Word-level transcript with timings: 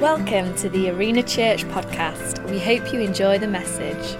Welcome 0.00 0.54
to 0.58 0.68
the 0.68 0.90
Arena 0.90 1.24
Church 1.24 1.64
podcast. 1.64 2.48
We 2.48 2.60
hope 2.60 2.92
you 2.92 3.00
enjoy 3.00 3.38
the 3.38 3.48
message. 3.48 4.16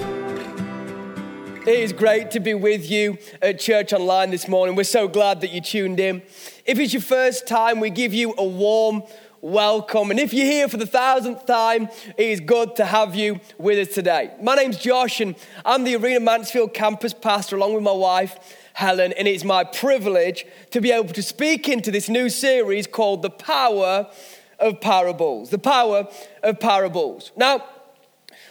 It 1.68 1.78
is 1.78 1.92
great 1.92 2.32
to 2.32 2.40
be 2.40 2.52
with 2.52 2.90
you 2.90 3.16
at 3.40 3.60
Church 3.60 3.92
Online 3.92 4.32
this 4.32 4.48
morning. 4.48 4.74
We're 4.74 4.82
so 4.82 5.06
glad 5.06 5.40
that 5.42 5.52
you 5.52 5.60
tuned 5.60 6.00
in. 6.00 6.22
If 6.66 6.80
it's 6.80 6.92
your 6.92 7.02
first 7.02 7.46
time, 7.46 7.78
we 7.78 7.90
give 7.90 8.12
you 8.12 8.34
a 8.36 8.44
warm 8.44 9.04
welcome. 9.40 10.10
And 10.10 10.18
if 10.18 10.34
you're 10.34 10.46
here 10.46 10.66
for 10.66 10.78
the 10.78 10.86
thousandth 10.86 11.46
time, 11.46 11.84
it 12.16 12.26
is 12.26 12.40
good 12.40 12.74
to 12.74 12.84
have 12.84 13.14
you 13.14 13.38
with 13.56 13.78
us 13.78 13.94
today. 13.94 14.32
My 14.42 14.56
name's 14.56 14.78
Josh, 14.78 15.20
and 15.20 15.36
I'm 15.64 15.84
the 15.84 15.94
Arena 15.94 16.18
Mansfield 16.18 16.74
campus 16.74 17.14
pastor 17.14 17.54
along 17.54 17.74
with 17.74 17.84
my 17.84 17.92
wife. 17.92 18.36
Helen, 18.72 19.12
and 19.12 19.26
it's 19.26 19.42
my 19.42 19.64
privilege 19.64 20.44
to 20.70 20.80
be 20.80 20.92
able 20.92 21.12
to 21.12 21.22
speak 21.22 21.68
into 21.68 21.90
this 21.90 22.08
new 22.08 22.28
series 22.28 22.86
called 22.86 23.22
The 23.22 23.30
Power 23.30 24.08
of 24.58 24.80
Parables. 24.80 25.50
The 25.50 25.58
Power 25.58 26.08
of 26.42 26.60
Parables. 26.60 27.32
Now, 27.36 27.64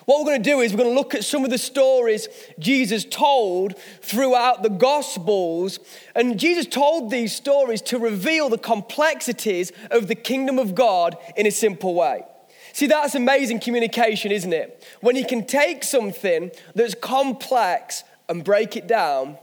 what 0.05 0.20
we're 0.20 0.32
going 0.32 0.44
to 0.44 0.49
do 0.49 0.62
is 0.62 0.72
we're 0.72 0.84
going 0.84 0.95
to 0.95 0.95
look 0.95 1.16
at 1.16 1.26
some 1.26 1.44
of 1.44 1.49
the 1.49 1.58
stories 1.58 2.30
Jesus 2.59 3.04
told 3.04 3.77
throughout 4.02 4.63
the 4.63 4.70
Gospels. 4.70 5.80
And 6.16 6.40
Jesus 6.40 6.66
told 6.66 7.12
these 7.12 7.35
stories 7.35 7.82
to 7.84 7.99
reveal 7.99 8.48
the 8.48 8.58
complexities 8.58 9.73
of 9.91 10.08
the 10.08 10.16
kingdom 10.16 10.59
of 10.59 10.76
God 10.76 11.18
in 11.35 11.46
a 11.46 11.52
simple 11.52 11.94
way. 11.94 12.24
See, 12.71 12.88
that's 12.88 13.16
amazing 13.16 13.60
communication, 13.60 14.32
isn't 14.32 14.54
it? 14.54 14.82
When 15.02 15.18
you 15.18 15.26
can 15.26 15.46
take 15.46 15.84
something 15.84 16.52
that's 16.74 16.96
complex 16.96 18.05
and 18.30 18.46
break 18.46 18.77
it 18.77 18.88
down 18.88 19.38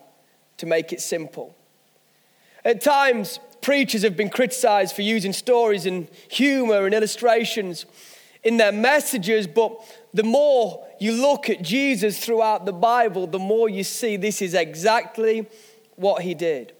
to 0.56 0.66
make 0.66 0.94
it 0.94 1.02
simple. 1.02 1.54
At 2.64 2.80
times, 2.80 3.38
preachers 3.64 4.02
have 4.02 4.16
been 4.16 4.28
criticized 4.28 4.94
for 4.94 5.02
using 5.02 5.32
stories 5.32 5.86
and 5.86 6.06
humor 6.30 6.84
and 6.84 6.94
illustrations 6.94 7.86
in 8.44 8.58
their 8.58 8.72
messages, 8.72 9.46
but 9.46 9.72
the 10.12 10.22
more 10.22 10.86
you 11.00 11.12
look 11.12 11.48
at 11.48 11.62
Jesus 11.62 12.22
throughout 12.22 12.66
the 12.66 12.72
Bible, 12.72 13.26
the 13.26 13.38
more 13.38 13.70
you 13.70 13.82
see 13.82 14.18
this 14.18 14.42
is 14.42 14.52
exactly 14.52 15.46
what 15.96 16.22
he 16.22 16.34
did. 16.34 16.74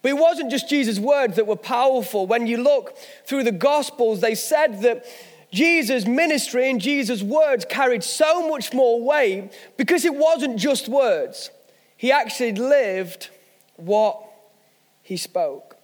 But 0.00 0.10
it 0.10 0.18
wasn't 0.18 0.52
just 0.52 0.68
Jesus' 0.68 1.00
words 1.00 1.34
that 1.34 1.48
were 1.48 1.56
powerful. 1.56 2.28
When 2.28 2.46
you 2.46 2.58
look 2.58 2.96
through 3.26 3.42
the 3.42 3.50
Gospels, 3.50 4.20
they 4.20 4.36
said 4.36 4.82
that 4.82 5.04
Jesus' 5.50 6.06
ministry 6.06 6.70
and 6.70 6.80
Jesus' 6.80 7.22
words 7.22 7.64
carried 7.64 8.04
so 8.04 8.48
much 8.48 8.72
more 8.72 9.02
weight 9.02 9.50
because 9.76 10.04
it 10.04 10.14
wasn't 10.14 10.56
just 10.56 10.88
words. 10.88 11.50
He 11.96 12.12
actually 12.12 12.52
lived 12.52 13.30
what 13.74 14.22
he 15.02 15.16
spoke. 15.16 15.75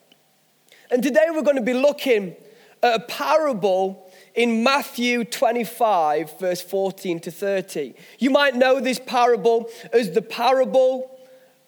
And 0.93 1.03
today 1.03 1.29
we're 1.31 1.41
going 1.41 1.57
to 1.57 1.63
be 1.63 1.73
looking 1.73 2.37
at 2.83 2.95
a 2.95 3.01
parable 3.05 4.13
in 4.35 4.63
Matthew 4.63 5.25
25, 5.25 6.39
verse 6.39 6.61
14 6.61 7.19
to 7.21 7.31
30. 7.31 7.95
You 8.19 8.29
might 8.29 8.55
know 8.55 8.79
this 8.79 8.99
parable 8.99 9.71
as 9.91 10.11
the 10.11 10.21
parable 10.21 11.19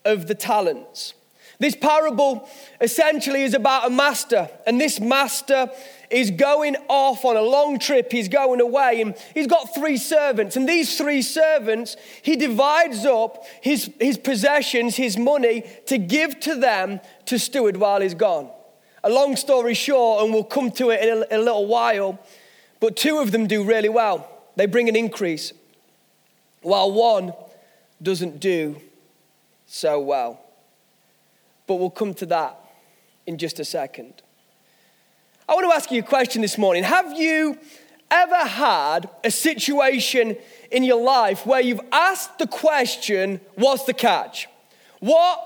of 0.05 0.27
the 0.27 0.35
talents. 0.35 1.15
This 1.59 1.75
parable 1.75 2.47
essentially 2.83 3.45
is 3.45 3.55
about 3.55 3.87
a 3.87 3.91
master, 3.91 4.51
and 4.67 4.79
this 4.79 5.01
master 5.01 5.71
is 6.11 6.31
going 6.31 6.77
off 6.89 7.25
on 7.25 7.39
a 7.39 7.43
long 7.43 7.79
trip. 7.79 8.13
He's 8.13 8.29
going 8.29 8.61
away, 8.61 9.01
and 9.01 9.15
he's 9.33 9.47
got 9.47 9.75
three 9.75 9.97
servants. 9.97 10.55
And 10.55 10.69
these 10.69 10.99
three 10.99 11.23
servants, 11.23 11.97
he 12.21 12.37
divides 12.37 13.07
up 13.07 13.43
his, 13.63 13.91
his 13.99 14.19
possessions, 14.19 14.97
his 14.97 15.17
money, 15.17 15.65
to 15.87 15.97
give 15.97 16.41
to 16.41 16.57
them 16.57 17.01
to 17.25 17.39
steward 17.39 17.79
while 17.79 18.03
he's 18.03 18.13
gone. 18.13 18.51
A 19.05 19.11
long 19.11 19.37
story 19.37 19.75
short, 19.75 20.25
and 20.25 20.33
we'll 20.33 20.45
come 20.45 20.71
to 20.73 20.89
it 20.89 21.03
in 21.03 21.11
a, 21.11 21.35
in 21.35 21.41
a 21.41 21.43
little 21.43 21.67
while, 21.67 22.19
but 22.81 22.97
two 22.97 23.19
of 23.19 23.33
them 23.33 23.47
do 23.47 23.63
really 23.63 23.91
well. 23.91 24.27
They 24.57 24.65
bring 24.65 24.89
an 24.89 24.97
increase, 24.97 25.53
while 26.63 26.91
one 26.91 27.35
doesn't 28.03 28.41
do 28.41 28.81
so 29.67 30.01
well. 30.01 30.41
But 31.67 31.75
we'll 31.77 31.91
come 31.91 32.15
to 32.15 32.27
that 32.27 32.59
in 33.27 33.37
just 33.37 33.61
a 33.61 33.65
second. 33.65 34.23
I 35.47 35.55
want 35.55 35.71
to 35.71 35.77
ask 35.77 35.91
you 35.91 36.01
a 36.01 36.03
question 36.03 36.41
this 36.41 36.57
morning. 36.57 36.83
Have 36.85 37.13
you 37.13 37.59
ever 38.11 38.37
had 38.37 39.11
a 39.23 39.31
situation 39.31 40.37
in 40.71 40.83
your 40.83 41.03
life 41.03 41.45
where 41.45 41.61
you've 41.61 41.81
asked 41.93 42.39
the 42.39 42.47
question, 42.47 43.41
What's 43.55 43.85
the 43.85 43.93
catch? 43.93 44.49
What 45.01 45.39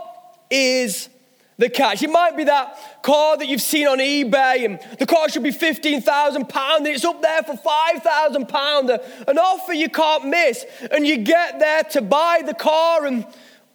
is 0.49 1.09
the 1.59 1.69
catch? 1.69 2.03
It 2.03 2.11
might 2.11 2.37
be 2.37 2.45
that 2.45 3.03
car 3.03 3.37
that 3.37 3.47
you've 3.47 3.61
seen 3.61 3.87
on 3.87 3.99
eBay, 3.99 4.65
and 4.65 4.81
the 4.99 5.07
car 5.07 5.29
should 5.29 5.43
be 5.43 5.51
£15,000, 5.51 6.77
and 6.77 6.87
it's 6.87 7.05
up 7.05 7.21
there 7.21 7.43
for 7.43 7.55
£5,000, 7.55 9.29
an 9.29 9.39
offer 9.39 9.73
you 9.73 9.91
can't 9.91 10.27
miss. 10.27 10.65
And 10.91 11.07
you 11.07 11.19
get 11.19 11.59
there 11.59 11.83
to 11.83 12.01
buy 12.01 12.43
the 12.47 12.55
car, 12.55 13.05
and 13.05 13.27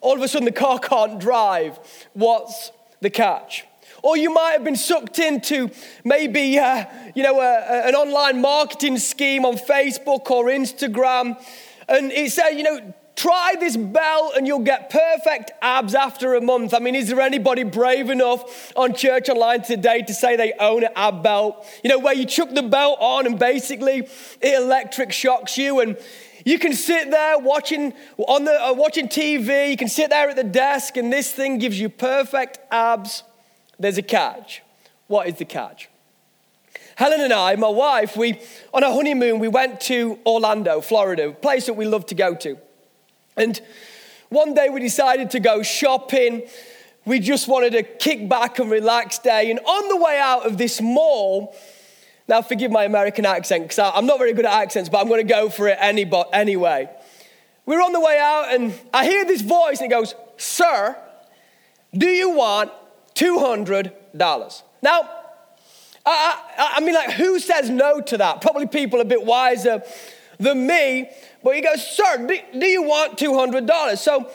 all 0.01 0.16
of 0.16 0.21
a 0.21 0.27
sudden 0.27 0.45
the 0.45 0.51
car 0.51 0.79
can't 0.81 1.19
drive. 1.19 1.77
What's 2.13 2.71
the 3.01 3.09
catch? 3.09 3.66
Or 4.01 4.17
you 4.17 4.33
might 4.33 4.51
have 4.51 4.65
been 4.65 4.75
sucked 4.75 5.19
into 5.19 5.69
maybe, 6.03 6.59
uh, 6.59 6.85
you 7.15 7.23
know, 7.23 7.39
a, 7.39 7.44
a, 7.44 7.88
an 7.88 7.95
online 7.95 8.41
marketing 8.41 8.97
scheme 8.97 9.45
on 9.45 9.55
Facebook 9.55 10.29
or 10.29 10.45
Instagram. 10.45 11.41
And 11.88 12.11
it 12.11 12.31
said, 12.31 12.51
you 12.51 12.63
know, 12.63 12.94
try 13.16 13.56
this 13.59 13.78
belt 13.78 14.34
and 14.35 14.47
you'll 14.47 14.59
get 14.59 14.90
perfect 14.90 15.51
abs 15.62 15.96
after 15.96 16.35
a 16.35 16.41
month. 16.41 16.74
I 16.74 16.79
mean, 16.79 16.96
is 16.96 17.09
there 17.09 17.22
anybody 17.22 17.63
brave 17.63 18.09
enough 18.09 18.75
on 18.75 18.94
Church 18.94 19.29
Online 19.29 19.62
today 19.62 20.01
to 20.03 20.13
say 20.13 20.35
they 20.35 20.53
own 20.59 20.84
an 20.84 20.91
ab 20.96 21.24
belt? 21.24 21.66
You 21.84 21.90
know, 21.90 22.00
where 22.00 22.13
you 22.13 22.25
chuck 22.25 22.50
the 22.51 22.63
belt 22.63 22.97
on 23.00 23.25
and 23.25 23.38
basically 23.38 24.07
it 24.41 24.62
electric 24.62 25.12
shocks 25.12 25.57
you 25.57 25.79
and 25.79 25.97
you 26.46 26.59
can 26.59 26.74
sit 26.74 27.09
there 27.09 27.40
watching 27.40 27.94
on 28.18 28.44
the 28.44 28.51
uh, 28.51 28.74
watching 28.74 29.07
TV. 29.07 29.69
You 29.69 29.78
can 29.78 29.88
sit 29.88 30.09
there 30.09 30.30
at 30.30 30.35
the 30.35 30.44
desk, 30.44 30.97
and 30.97 31.12
this 31.12 31.31
thing 31.31 31.57
gives 31.57 31.80
you 31.80 31.88
perfect 31.88 32.59
abs. 32.69 33.24
There's 33.80 33.97
a 33.97 34.01
catch. 34.01 34.62
What 35.07 35.28
is 35.28 35.35
the 35.35 35.45
catch? 35.45 35.90
Helen 36.95 37.22
and 37.22 37.34
I, 37.34 37.56
my 37.56 37.69
wife, 37.69 38.16
we 38.16 38.41
on 38.74 38.84
our 38.84 38.91
honeymoon 38.91 39.40
we 39.40 39.47
went 39.47 39.80
to 39.81 40.19
Orlando, 40.25 40.81
Florida, 40.81 41.30
a 41.30 41.34
place 41.34 41.66
that 41.66 41.74
we 41.74 41.85
love 41.85 42.06
to 42.07 42.16
go 42.16 42.35
to. 42.35 42.57
And 43.35 43.59
one 44.29 44.53
day 44.53 44.69
we 44.69 44.79
decided 44.79 45.31
to 45.31 45.39
go 45.39 45.63
shopping. 45.63 46.44
We 47.05 47.19
just 47.19 47.47
wanted 47.47 47.75
a 47.75 47.83
kick 47.83 48.29
back 48.29 48.59
and 48.59 48.69
relax 48.71 49.19
day. 49.19 49.51
And 49.51 49.59
on 49.59 49.89
the 49.89 49.97
way 49.97 50.19
out 50.19 50.45
of 50.45 50.57
this 50.57 50.81
mall, 50.81 51.55
now, 52.27 52.41
forgive 52.41 52.71
my 52.71 52.85
American 52.85 53.25
accent 53.25 53.63
because 53.63 53.79
I'm 53.79 54.05
not 54.05 54.17
very 54.17 54.33
good 54.33 54.45
at 54.45 54.53
accents, 54.53 54.89
but 54.89 55.01
I'm 55.01 55.07
going 55.07 55.25
to 55.25 55.33
go 55.33 55.49
for 55.49 55.67
it 55.67 55.77
any, 55.79 56.09
anyway. 56.31 56.89
We're 57.66 57.81
on 57.81 57.91
the 57.91 57.99
way 57.99 58.17
out, 58.19 58.53
and 58.53 58.73
I 58.94 59.05
hear 59.05 59.25
this 59.25 59.41
voice, 59.41 59.81
and 59.81 59.91
it 59.91 59.95
goes, 59.95 60.15
Sir, 60.38 60.97
do 61.94 62.07
you 62.07 62.31
want 62.31 62.71
$200? 63.15 64.63
Now, 64.81 65.09
I, 66.05 66.41
I, 66.57 66.73
I 66.75 66.79
mean, 66.79 66.95
like, 66.95 67.11
who 67.11 67.39
says 67.39 67.69
no 67.69 68.00
to 68.01 68.17
that? 68.17 68.41
Probably 68.41 68.67
people 68.67 69.01
a 69.01 69.05
bit 69.05 69.23
wiser 69.25 69.83
than 70.39 70.67
me. 70.67 71.09
But 71.44 71.55
he 71.55 71.61
goes, 71.61 71.85
Sir, 71.85 72.27
do, 72.27 72.38
do 72.59 72.66
you 72.66 72.83
want 72.83 73.17
$200? 73.17 73.97
So 73.97 74.29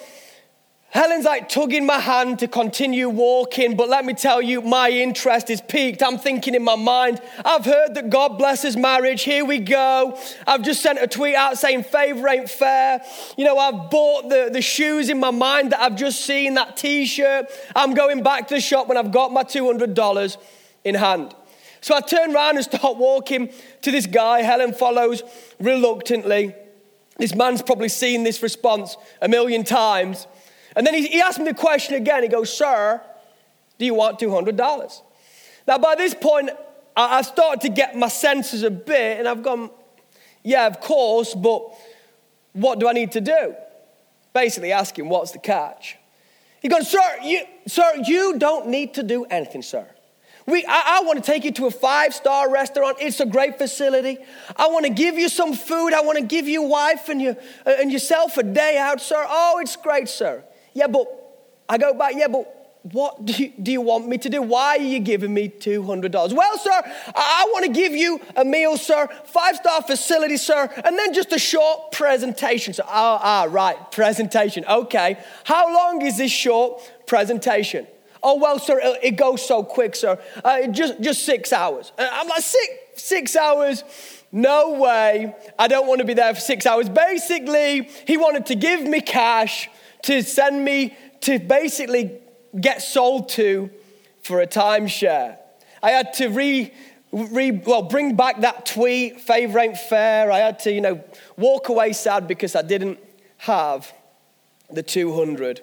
Helen's 0.90 1.26
like 1.26 1.50
tugging 1.50 1.84
my 1.84 1.98
hand 1.98 2.38
to 2.38 2.48
continue 2.48 3.10
walking, 3.10 3.76
but 3.76 3.90
let 3.90 4.06
me 4.06 4.14
tell 4.14 4.40
you, 4.40 4.62
my 4.62 4.88
interest 4.88 5.50
is 5.50 5.60
peaked. 5.60 6.02
I'm 6.02 6.16
thinking 6.16 6.54
in 6.54 6.64
my 6.64 6.76
mind, 6.76 7.20
I've 7.44 7.66
heard 7.66 7.94
that 7.94 8.08
God 8.08 8.38
blesses 8.38 8.74
marriage. 8.74 9.22
Here 9.22 9.44
we 9.44 9.58
go. 9.58 10.18
I've 10.46 10.62
just 10.62 10.82
sent 10.82 10.98
a 10.98 11.06
tweet 11.06 11.34
out 11.34 11.58
saying 11.58 11.84
favor 11.84 12.26
ain't 12.26 12.48
fair. 12.48 13.04
You 13.36 13.44
know, 13.44 13.58
I've 13.58 13.90
bought 13.90 14.30
the, 14.30 14.48
the 14.50 14.62
shoes 14.62 15.10
in 15.10 15.20
my 15.20 15.30
mind 15.30 15.72
that 15.72 15.80
I've 15.80 15.94
just 15.94 16.24
seen, 16.24 16.54
that 16.54 16.78
t 16.78 17.04
shirt. 17.04 17.50
I'm 17.76 17.92
going 17.92 18.22
back 18.22 18.48
to 18.48 18.54
the 18.54 18.60
shop 18.62 18.88
when 18.88 18.96
I've 18.96 19.12
got 19.12 19.30
my 19.30 19.44
$200 19.44 20.36
in 20.84 20.94
hand. 20.94 21.34
So 21.80 21.94
I 21.94 22.00
turn 22.00 22.34
around 22.34 22.56
and 22.56 22.64
start 22.64 22.96
walking 22.96 23.50
to 23.82 23.90
this 23.90 24.06
guy. 24.06 24.42
Helen 24.42 24.72
follows 24.72 25.22
reluctantly. 25.60 26.54
This 27.18 27.34
man's 27.34 27.62
probably 27.62 27.88
seen 27.88 28.24
this 28.24 28.42
response 28.42 28.96
a 29.20 29.28
million 29.28 29.64
times. 29.64 30.26
And 30.76 30.86
then 30.86 30.94
he, 30.94 31.06
he 31.06 31.20
asked 31.20 31.38
me 31.38 31.46
the 31.46 31.54
question 31.54 31.96
again. 31.96 32.22
He 32.22 32.28
goes, 32.28 32.56
Sir, 32.56 33.00
do 33.78 33.84
you 33.84 33.94
want 33.94 34.18
$200? 34.18 35.02
Now, 35.66 35.78
by 35.78 35.94
this 35.96 36.14
point, 36.14 36.50
I, 36.96 37.18
I've 37.18 37.26
started 37.26 37.60
to 37.62 37.68
get 37.68 37.96
my 37.96 38.08
senses 38.08 38.62
a 38.62 38.70
bit, 38.70 39.18
and 39.18 39.28
I've 39.28 39.42
gone, 39.42 39.70
Yeah, 40.42 40.66
of 40.66 40.80
course, 40.80 41.34
but 41.34 41.62
what 42.52 42.78
do 42.78 42.88
I 42.88 42.92
need 42.92 43.12
to 43.12 43.20
do? 43.20 43.54
Basically, 44.32 44.72
asking, 44.72 45.08
What's 45.08 45.32
the 45.32 45.38
catch? 45.38 45.96
He 46.60 46.68
goes, 46.68 46.88
Sir, 46.88 47.18
you, 47.22 47.40
sir, 47.66 48.02
you 48.04 48.38
don't 48.38 48.68
need 48.68 48.94
to 48.94 49.02
do 49.02 49.24
anything, 49.24 49.62
sir. 49.62 49.86
We, 50.48 50.64
I, 50.66 51.00
I 51.00 51.02
want 51.04 51.22
to 51.22 51.30
take 51.30 51.44
you 51.44 51.52
to 51.52 51.66
a 51.66 51.70
five 51.70 52.14
star 52.14 52.50
restaurant. 52.50 52.96
It's 53.00 53.20
a 53.20 53.26
great 53.26 53.58
facility. 53.58 54.16
I 54.56 54.68
want 54.68 54.86
to 54.86 54.90
give 54.90 55.16
you 55.16 55.28
some 55.28 55.52
food. 55.52 55.92
I 55.92 56.00
want 56.00 56.16
to 56.16 56.24
give 56.24 56.48
your 56.48 56.66
wife 56.66 57.10
and, 57.10 57.20
your, 57.20 57.36
and 57.66 57.92
yourself 57.92 58.38
a 58.38 58.42
day 58.42 58.78
out, 58.78 58.98
sir. 59.02 59.26
Oh, 59.28 59.58
it's 59.60 59.76
great, 59.76 60.08
sir. 60.08 60.42
Yeah, 60.72 60.86
but 60.86 61.06
I 61.68 61.76
go 61.76 61.92
back, 61.92 62.14
yeah, 62.16 62.28
but 62.28 62.54
what 62.92 63.26
do 63.26 63.32
you, 63.34 63.52
do 63.62 63.70
you 63.70 63.82
want 63.82 64.08
me 64.08 64.16
to 64.16 64.30
do? 64.30 64.40
Why 64.40 64.78
are 64.78 64.82
you 64.82 65.00
giving 65.00 65.34
me 65.34 65.50
$200? 65.50 66.32
Well, 66.32 66.58
sir, 66.58 66.70
I, 66.70 67.12
I 67.14 67.50
want 67.52 67.66
to 67.66 67.72
give 67.72 67.92
you 67.92 68.18
a 68.34 68.42
meal, 68.42 68.78
sir, 68.78 69.06
five 69.26 69.56
star 69.56 69.82
facility, 69.82 70.38
sir, 70.38 70.70
and 70.82 70.96
then 70.96 71.12
just 71.12 71.30
a 71.32 71.38
short 71.38 71.92
presentation. 71.92 72.72
So, 72.72 72.84
ah, 72.86 73.20
ah, 73.22 73.46
right, 73.50 73.76
presentation. 73.92 74.64
Okay. 74.64 75.18
How 75.44 75.74
long 75.74 76.00
is 76.00 76.16
this 76.16 76.32
short 76.32 76.80
presentation? 77.06 77.86
Oh, 78.22 78.36
well, 78.36 78.58
sir, 78.58 78.80
it, 78.82 78.98
it 79.02 79.10
goes 79.12 79.44
so 79.46 79.62
quick, 79.62 79.94
sir. 79.94 80.18
Uh, 80.44 80.66
just, 80.68 81.00
just 81.00 81.24
six 81.24 81.52
hours. 81.52 81.92
Uh, 81.98 82.08
I'm 82.10 82.28
like, 82.28 82.42
six, 82.42 82.68
six 82.96 83.36
hours? 83.36 83.84
No 84.32 84.74
way. 84.74 85.34
I 85.58 85.68
don't 85.68 85.86
want 85.86 86.00
to 86.00 86.04
be 86.04 86.14
there 86.14 86.34
for 86.34 86.40
six 86.40 86.66
hours. 86.66 86.88
Basically, 86.88 87.88
he 88.06 88.16
wanted 88.16 88.46
to 88.46 88.54
give 88.54 88.82
me 88.82 89.00
cash 89.00 89.68
to 90.02 90.22
send 90.22 90.64
me 90.64 90.96
to 91.22 91.38
basically 91.38 92.18
get 92.60 92.82
sold 92.82 93.28
to 93.30 93.70
for 94.22 94.40
a 94.40 94.46
timeshare. 94.46 95.38
I 95.82 95.90
had 95.90 96.12
to 96.14 96.28
re, 96.28 96.72
re, 97.12 97.50
well, 97.50 97.82
bring 97.82 98.16
back 98.16 98.40
that 98.42 98.66
tweet, 98.66 99.20
favor 99.20 99.58
ain't 99.58 99.78
fair. 99.78 100.30
I 100.30 100.38
had 100.38 100.58
to, 100.60 100.72
you 100.72 100.80
know, 100.80 101.02
walk 101.36 101.68
away 101.68 101.92
sad 101.92 102.28
because 102.28 102.54
I 102.54 102.62
didn't 102.62 102.98
have 103.38 103.92
the 104.70 104.82
$200. 104.82 105.60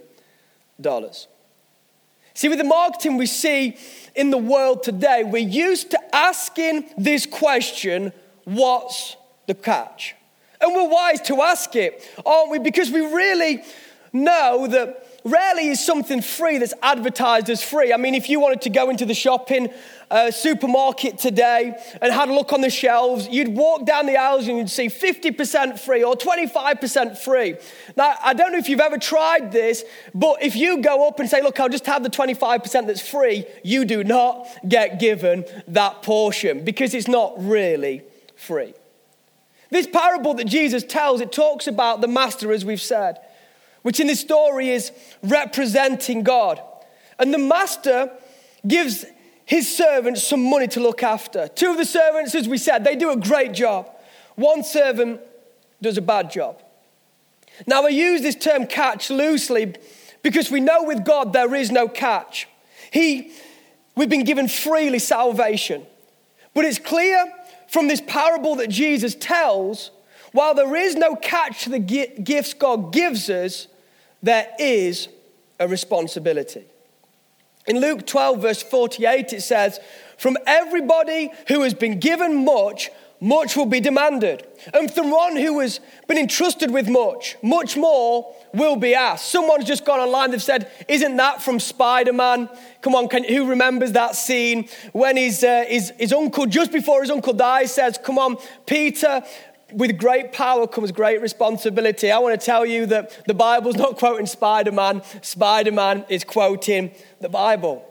See, 2.35 2.49
with 2.49 2.57
the 2.57 2.65
marketing 2.65 3.15
we 3.15 3.27
see 3.27 3.77
in 4.13 4.29
the 4.29 4.37
world 4.37 4.83
today, 4.83 5.23
we're 5.23 5.37
used 5.37 5.91
to 5.91 6.15
asking 6.15 6.89
this 6.97 7.25
question 7.25 8.11
what's 8.43 9.15
the 9.47 9.53
catch? 9.53 10.15
And 10.59 10.75
we're 10.75 10.89
wise 10.89 11.21
to 11.21 11.41
ask 11.41 11.75
it, 11.77 12.03
aren't 12.25 12.51
we? 12.51 12.59
Because 12.59 12.91
we 12.91 12.99
really 12.99 13.63
know 14.11 14.67
that 14.67 15.04
rarely 15.25 15.69
is 15.69 15.83
something 15.83 16.21
free 16.21 16.59
that's 16.59 16.73
advertised 16.81 17.49
as 17.49 17.61
free. 17.61 17.91
I 17.91 17.97
mean, 17.97 18.13
if 18.13 18.29
you 18.29 18.39
wanted 18.39 18.61
to 18.61 18.69
go 18.69 18.89
into 18.89 19.05
the 19.05 19.15
shopping 19.15 19.69
uh, 20.11 20.29
supermarket 20.29 21.17
today 21.17 21.75
and 21.99 22.13
had 22.13 22.29
a 22.29 22.33
look 22.33 22.53
on 22.53 22.61
the 22.61 22.69
shelves, 22.69 23.27
you'd 23.27 23.49
walk 23.49 23.85
down 23.85 24.05
the 24.05 24.17
aisles 24.17 24.47
and 24.47 24.59
you'd 24.59 24.69
see 24.69 24.87
50% 24.87 25.79
free 25.79 26.03
or 26.03 26.15
25% 26.15 27.17
free. 27.17 27.55
Now, 27.97 28.15
I 28.23 28.33
don't 28.35 28.51
know 28.51 28.59
if 28.59 28.69
you've 28.69 28.79
ever 28.79 28.99
tried 28.99 29.51
this, 29.51 29.83
but 30.13 30.43
if 30.43 30.55
you 30.55 30.81
go 30.81 31.07
up 31.07 31.19
and 31.19 31.27
say, 31.27 31.41
Look, 31.41 31.59
I'll 31.59 31.69
just 31.69 31.87
have 31.87 32.03
the 32.03 32.09
25% 32.09 32.87
that's 32.87 33.07
free, 33.07 33.45
you 33.63 33.83
do 33.83 34.03
not 34.03 34.47
get 34.67 34.99
given 34.99 35.43
that 35.67 36.03
portion 36.03 36.63
because 36.63 36.93
it's 36.93 37.07
not 37.07 37.33
really 37.37 38.03
free. 38.35 38.75
This 39.71 39.87
parable 39.87 40.35
that 40.35 40.45
Jesus 40.45 40.83
tells, 40.83 41.19
it 41.19 41.31
talks 41.31 41.65
about 41.65 42.01
the 42.01 42.07
master, 42.07 42.51
as 42.51 42.63
we've 42.63 42.79
said 42.79 43.19
which 43.85 43.99
in 43.99 44.07
this 44.07 44.19
story 44.19 44.69
is 44.69 44.91
representing 45.21 46.23
God. 46.23 46.59
And 47.19 47.31
the 47.31 47.37
master 47.37 48.09
gives 48.67 49.05
his 49.45 49.77
servants 49.77 50.23
some 50.23 50.43
money 50.49 50.67
to 50.69 50.79
look 50.79 51.03
after. 51.03 51.47
Two 51.49 51.69
of 51.69 51.77
the 51.77 51.85
servants, 51.85 52.33
as 52.33 52.49
we 52.49 52.57
said, 52.57 52.83
they 52.83 52.95
do 52.95 53.11
a 53.11 53.15
great 53.15 53.53
job. 53.53 53.87
One 54.37 54.63
servant 54.63 55.21
does 55.83 55.99
a 55.99 56.01
bad 56.01 56.31
job. 56.31 56.63
Now, 57.67 57.85
I 57.85 57.89
use 57.89 58.23
this 58.23 58.33
term 58.33 58.65
catch 58.65 59.11
loosely 59.11 59.75
because 60.23 60.49
we 60.49 60.61
know 60.61 60.81
with 60.81 61.05
God 61.05 61.31
there 61.31 61.53
is 61.53 61.69
no 61.69 61.87
catch. 61.87 62.47
He, 62.89 63.33
we've 63.95 64.09
been 64.09 64.23
given 64.23 64.47
freely 64.47 64.97
salvation. 64.97 65.85
But 66.55 66.65
it's 66.65 66.79
clear 66.79 67.31
from 67.67 67.87
this 67.87 68.01
parable 68.01 68.55
that 68.55 68.71
Jesus 68.71 69.13
tells, 69.13 69.91
while 70.31 70.55
there 70.55 70.75
is 70.75 70.95
no 70.95 71.15
catch 71.15 71.65
to 71.65 71.69
the 71.69 71.77
gifts 71.77 72.55
God 72.55 72.91
gives 72.91 73.29
us, 73.29 73.67
there 74.21 74.47
is 74.59 75.07
a 75.59 75.67
responsibility. 75.67 76.65
In 77.67 77.79
Luke 77.79 78.05
12, 78.05 78.41
verse 78.41 78.63
48, 78.63 79.33
it 79.33 79.41
says, 79.41 79.79
From 80.17 80.37
everybody 80.45 81.31
who 81.47 81.61
has 81.63 81.73
been 81.73 81.99
given 81.99 82.45
much, 82.45 82.91
much 83.19 83.55
will 83.55 83.65
be 83.65 83.79
demanded. 83.79 84.45
And 84.73 84.91
from 84.91 85.09
one 85.09 85.35
who 85.35 85.59
has 85.59 85.79
been 86.07 86.17
entrusted 86.17 86.69
with 86.69 86.87
much, 86.87 87.37
much 87.41 87.75
more 87.75 88.35
will 88.53 88.75
be 88.75 88.93
asked. 88.93 89.31
Someone's 89.31 89.65
just 89.65 89.85
gone 89.85 89.99
online, 89.99 90.31
they've 90.31 90.43
said, 90.43 90.69
Isn't 90.87 91.15
that 91.17 91.41
from 91.41 91.59
Spider 91.59 92.13
Man? 92.13 92.49
Come 92.81 92.93
on, 92.93 93.07
can, 93.07 93.23
who 93.23 93.47
remembers 93.47 93.93
that 93.93 94.15
scene 94.15 94.67
when 94.91 95.17
his, 95.17 95.43
uh, 95.43 95.65
his, 95.67 95.91
his 95.97 96.13
uncle, 96.13 96.45
just 96.45 96.71
before 96.71 97.01
his 97.01 97.09
uncle 97.09 97.33
dies, 97.33 97.73
says, 97.73 97.97
Come 97.97 98.19
on, 98.19 98.37
Peter, 98.67 99.23
with 99.75 99.97
great 99.97 100.31
power 100.31 100.67
comes 100.67 100.91
great 100.91 101.21
responsibility. 101.21 102.09
I 102.11 102.19
want 102.19 102.39
to 102.39 102.43
tell 102.43 102.65
you 102.65 102.85
that 102.87 103.25
the 103.27 103.33
Bible's 103.33 103.75
not 103.75 103.97
quoting 103.97 104.25
Spider 104.25 104.71
Man, 104.71 105.01
Spider 105.21 105.71
Man 105.71 106.05
is 106.09 106.23
quoting 106.23 106.91
the 107.19 107.29
Bible. 107.29 107.85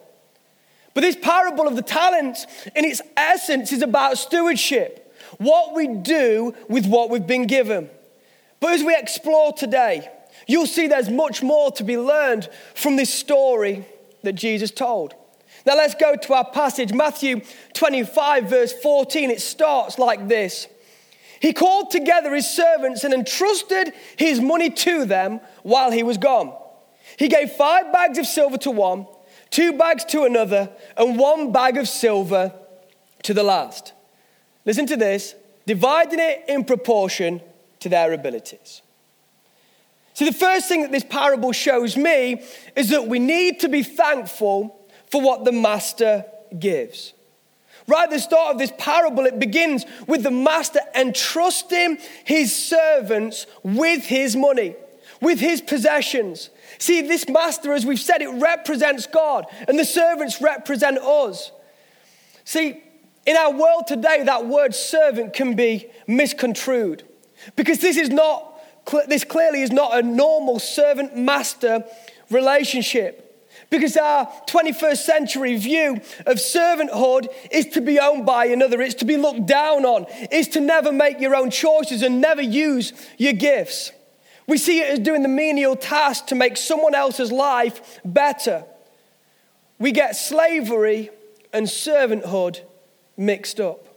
But 0.95 1.03
this 1.03 1.17
parable 1.17 1.67
of 1.67 1.77
the 1.77 1.83
talents, 1.83 2.47
in 2.75 2.85
its 2.85 3.03
essence, 3.17 3.73
is 3.73 3.83
about 3.83 4.17
stewardship 4.17 5.01
what 5.39 5.75
we 5.75 5.89
do 5.89 6.55
with 6.69 6.87
what 6.87 7.11
we've 7.11 7.27
been 7.27 7.47
given. 7.47 7.91
But 8.61 8.73
as 8.75 8.83
we 8.83 8.97
explore 8.97 9.53
today, 9.53 10.09
you'll 10.47 10.67
see 10.67 10.87
there's 10.87 11.11
much 11.11 11.43
more 11.43 11.71
to 11.73 11.85
be 11.85 11.99
learned 11.99 12.49
from 12.75 12.97
this 12.97 13.13
story 13.13 13.85
that 14.23 14.35
Jesus 14.35 14.71
told. 14.71 15.15
Now 15.67 15.77
let's 15.77 15.95
go 15.95 16.15
to 16.15 16.35
our 16.35 16.51
passage, 16.51 16.93
Matthew 16.93 17.41
25, 17.73 18.49
verse 18.49 18.73
14. 18.73 19.31
It 19.31 19.41
starts 19.41 19.99
like 19.99 20.29
this. 20.29 20.69
He 21.41 21.53
called 21.53 21.91
together 21.91 22.35
his 22.35 22.49
servants 22.49 23.05
and 23.05 23.13
entrusted 23.13 23.93
his 24.17 24.41
money 24.41 24.71
to 24.71 25.05
them 25.05 25.41
while 25.63 25.91
he 25.91 26.03
was 26.03 26.19
gone. 26.19 26.55
He 27.19 27.29
gave 27.29 27.53
five 27.53 27.93
bags 27.93 28.19
of 28.19 28.27
silver 28.27 28.59
to 28.59 28.71
one, 28.71 29.07
two 29.51 29.73
bags 29.75 30.05
to 30.07 30.25
another, 30.25 30.71
and 30.97 31.19
one 31.19 31.53
bag 31.53 31.77
of 31.77 31.89
silver 31.89 32.53
to 33.23 33.35
the 33.35 33.43
last. 33.43 33.93
Listen 34.65 34.87
to 34.87 34.97
this 34.97 35.35
dividing 35.67 36.19
it 36.21 36.45
in 36.49 36.65
proportion 36.65 37.41
to 37.81 37.89
their 37.89 38.13
abilities. 38.13 38.83
See, 40.15 40.25
the 40.25 40.33
first 40.33 40.69
thing 40.69 40.83
that 40.83 40.93
this 40.93 41.05
parable 41.05 41.53
shows 41.53 41.97
me 41.97 42.43
is 42.77 42.91
that 42.91 43.09
we 43.09 43.19
need 43.19 43.61
to 43.61 43.69
be 43.69 43.83
thankful 43.83 44.79
for 45.11 45.21
what 45.21 45.45
the 45.45 45.53
master 45.53 46.25
gives. 46.59 47.13
Right 47.87 48.05
at 48.05 48.11
the 48.11 48.19
start 48.19 48.53
of 48.53 48.59
this 48.59 48.73
parable, 48.79 49.27
it 49.27 49.39
begins 49.39 49.85
with 50.07 50.23
the 50.23 50.31
master 50.31 50.81
entrusting 50.95 51.99
his 52.25 52.55
servants 52.55 53.47
with 53.63 54.07
his 54.07 54.35
money, 54.35 54.75
with 55.21 55.39
his 55.41 55.61
possessions. 55.61 56.49
See, 56.79 57.03
this 57.03 57.29
master, 57.29 57.75
as 57.75 57.85
we've 57.85 58.01
said, 58.01 58.23
it 58.23 58.29
represents 58.29 59.07
God, 59.07 59.47
and 59.69 59.79
the 59.79 59.85
servants 59.85 60.41
represent 60.41 60.99
us. 60.99 61.53
See, 62.45 62.83
in 63.27 63.37
our 63.37 63.53
world 63.53 63.87
today, 63.87 64.23
that 64.25 64.47
word 64.47 64.75
servant 64.75 65.33
can 65.33 65.55
be 65.55 65.91
misconstrued 66.07 67.03
because 67.57 67.79
this 67.79 67.97
is 67.97 68.11
not, 68.11 68.61
this 69.09 69.25
clearly 69.25 69.63
is 69.63 69.73
not 69.73 69.99
a 69.99 70.03
normal 70.03 70.59
servant 70.59 71.17
master 71.17 71.85
relationship. 72.31 73.24
Because 73.75 73.97
our 73.97 74.29
21st 74.47 74.99
century 74.99 75.57
view 75.57 75.95
of 76.27 76.37
servanthood 76.37 77.27
is 77.51 77.67
to 77.71 77.81
be 77.81 77.99
owned 77.99 78.25
by 78.25 78.45
another, 78.45 78.81
it's 78.81 78.95
to 78.95 79.05
be 79.05 79.17
looked 79.17 79.47
down 79.47 79.85
on, 79.85 80.07
it's 80.31 80.47
to 80.51 80.61
never 80.61 80.93
make 80.93 81.19
your 81.19 81.35
own 81.35 81.51
choices 81.51 82.01
and 82.03 82.21
never 82.21 82.41
use 82.41 82.93
your 83.19 83.33
gifts. 83.33 83.91
We 84.47 84.59
see 84.59 84.79
it 84.79 84.91
as 84.91 84.99
doing 85.01 85.23
the 85.23 85.29
menial 85.29 85.75
task 85.75 86.27
to 86.27 86.37
make 86.37 86.57
someone 86.57 86.95
else's 86.95 87.33
life 87.33 87.99
better. 88.05 88.65
We 89.81 89.91
get 89.91 90.15
slavery 90.15 91.11
and 91.53 91.67
servanthood 91.67 92.61
mixed 93.17 93.59
up. 93.59 93.89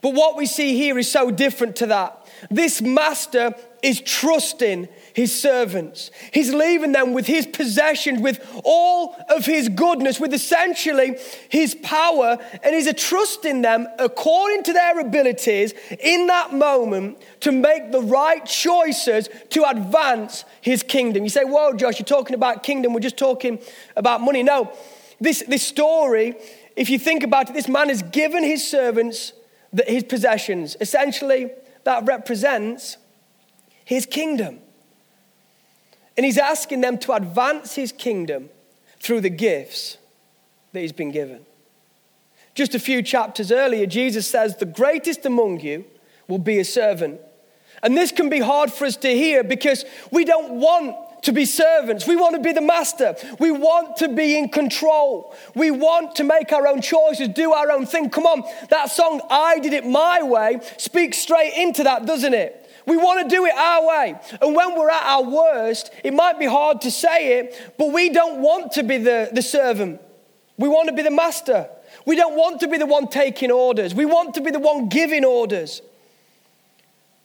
But 0.00 0.14
what 0.14 0.34
we 0.34 0.46
see 0.46 0.78
here 0.78 0.98
is 0.98 1.12
so 1.12 1.30
different 1.30 1.76
to 1.76 1.88
that. 1.88 2.26
This 2.50 2.80
master 2.80 3.54
is 3.82 4.00
trusting 4.00 4.88
his 5.14 5.38
servants. 5.38 6.10
He's 6.32 6.52
leaving 6.52 6.92
them 6.92 7.12
with 7.12 7.26
his 7.26 7.46
possessions, 7.46 8.20
with 8.20 8.60
all 8.64 9.16
of 9.28 9.46
his 9.46 9.68
goodness, 9.68 10.20
with 10.20 10.34
essentially 10.34 11.16
his 11.48 11.74
power, 11.82 12.38
and 12.62 12.74
he's 12.74 12.92
trusting 12.94 13.62
them 13.62 13.86
according 13.98 14.64
to 14.64 14.72
their 14.72 15.00
abilities 15.00 15.72
in 16.00 16.26
that 16.26 16.52
moment 16.52 17.18
to 17.40 17.52
make 17.52 17.92
the 17.92 18.02
right 18.02 18.44
choices 18.44 19.28
to 19.50 19.68
advance 19.68 20.44
his 20.60 20.82
kingdom. 20.82 21.22
You 21.22 21.30
say, 21.30 21.44
Whoa, 21.44 21.74
Josh, 21.74 21.98
you're 21.98 22.06
talking 22.06 22.34
about 22.34 22.62
kingdom, 22.62 22.92
we're 22.92 23.00
just 23.00 23.16
talking 23.16 23.58
about 23.96 24.20
money. 24.20 24.42
No, 24.42 24.72
this, 25.20 25.42
this 25.48 25.62
story, 25.62 26.36
if 26.76 26.90
you 26.90 26.98
think 26.98 27.22
about 27.22 27.50
it, 27.50 27.54
this 27.54 27.68
man 27.68 27.88
has 27.88 28.02
given 28.02 28.44
his 28.44 28.68
servants 28.68 29.32
his 29.86 30.04
possessions. 30.04 30.76
Essentially, 30.80 31.50
that 31.84 32.04
represents 32.04 32.96
his 33.86 34.04
kingdom. 34.04 34.58
And 36.16 36.26
he's 36.26 36.38
asking 36.38 36.82
them 36.82 36.98
to 36.98 37.12
advance 37.12 37.76
his 37.76 37.92
kingdom 37.92 38.50
through 39.00 39.22
the 39.22 39.30
gifts 39.30 39.96
that 40.72 40.80
he's 40.80 40.92
been 40.92 41.12
given. 41.12 41.46
Just 42.54 42.74
a 42.74 42.78
few 42.78 43.00
chapters 43.00 43.52
earlier, 43.52 43.86
Jesus 43.86 44.26
says, 44.26 44.56
The 44.56 44.66
greatest 44.66 45.24
among 45.24 45.60
you 45.60 45.84
will 46.26 46.38
be 46.38 46.58
a 46.58 46.64
servant. 46.64 47.20
And 47.82 47.96
this 47.96 48.10
can 48.10 48.28
be 48.28 48.40
hard 48.40 48.72
for 48.72 48.86
us 48.86 48.96
to 48.96 49.08
hear 49.08 49.44
because 49.44 49.84
we 50.10 50.24
don't 50.24 50.54
want 50.54 50.96
to 51.22 51.32
be 51.32 51.44
servants. 51.44 52.08
We 52.08 52.16
want 52.16 52.34
to 52.34 52.40
be 52.40 52.52
the 52.52 52.60
master. 52.60 53.14
We 53.38 53.52
want 53.52 53.96
to 53.98 54.08
be 54.08 54.36
in 54.36 54.48
control. 54.48 55.34
We 55.54 55.70
want 55.70 56.16
to 56.16 56.24
make 56.24 56.52
our 56.52 56.66
own 56.66 56.80
choices, 56.80 57.28
do 57.28 57.52
our 57.52 57.70
own 57.70 57.86
thing. 57.86 58.10
Come 58.10 58.26
on, 58.26 58.42
that 58.70 58.90
song, 58.90 59.20
I 59.30 59.60
Did 59.60 59.74
It 59.74 59.86
My 59.86 60.22
Way, 60.22 60.60
speaks 60.76 61.18
straight 61.18 61.52
into 61.56 61.84
that, 61.84 62.06
doesn't 62.06 62.34
it? 62.34 62.65
We 62.86 62.96
want 62.96 63.28
to 63.28 63.36
do 63.36 63.44
it 63.44 63.54
our 63.54 63.86
way. 63.86 64.14
And 64.40 64.54
when 64.54 64.76
we're 64.76 64.90
at 64.90 65.02
our 65.02 65.24
worst, 65.24 65.90
it 66.04 66.14
might 66.14 66.38
be 66.38 66.46
hard 66.46 66.82
to 66.82 66.90
say 66.90 67.40
it, 67.40 67.74
but 67.78 67.92
we 67.92 68.10
don't 68.10 68.40
want 68.40 68.72
to 68.72 68.82
be 68.82 68.98
the, 68.98 69.28
the 69.32 69.42
servant. 69.42 70.00
We 70.56 70.68
want 70.68 70.88
to 70.88 70.94
be 70.94 71.02
the 71.02 71.10
master. 71.10 71.68
We 72.06 72.16
don't 72.16 72.36
want 72.36 72.60
to 72.60 72.68
be 72.68 72.78
the 72.78 72.86
one 72.86 73.08
taking 73.08 73.50
orders. 73.50 73.94
We 73.94 74.04
want 74.04 74.34
to 74.34 74.40
be 74.40 74.52
the 74.52 74.60
one 74.60 74.88
giving 74.88 75.24
orders. 75.24 75.82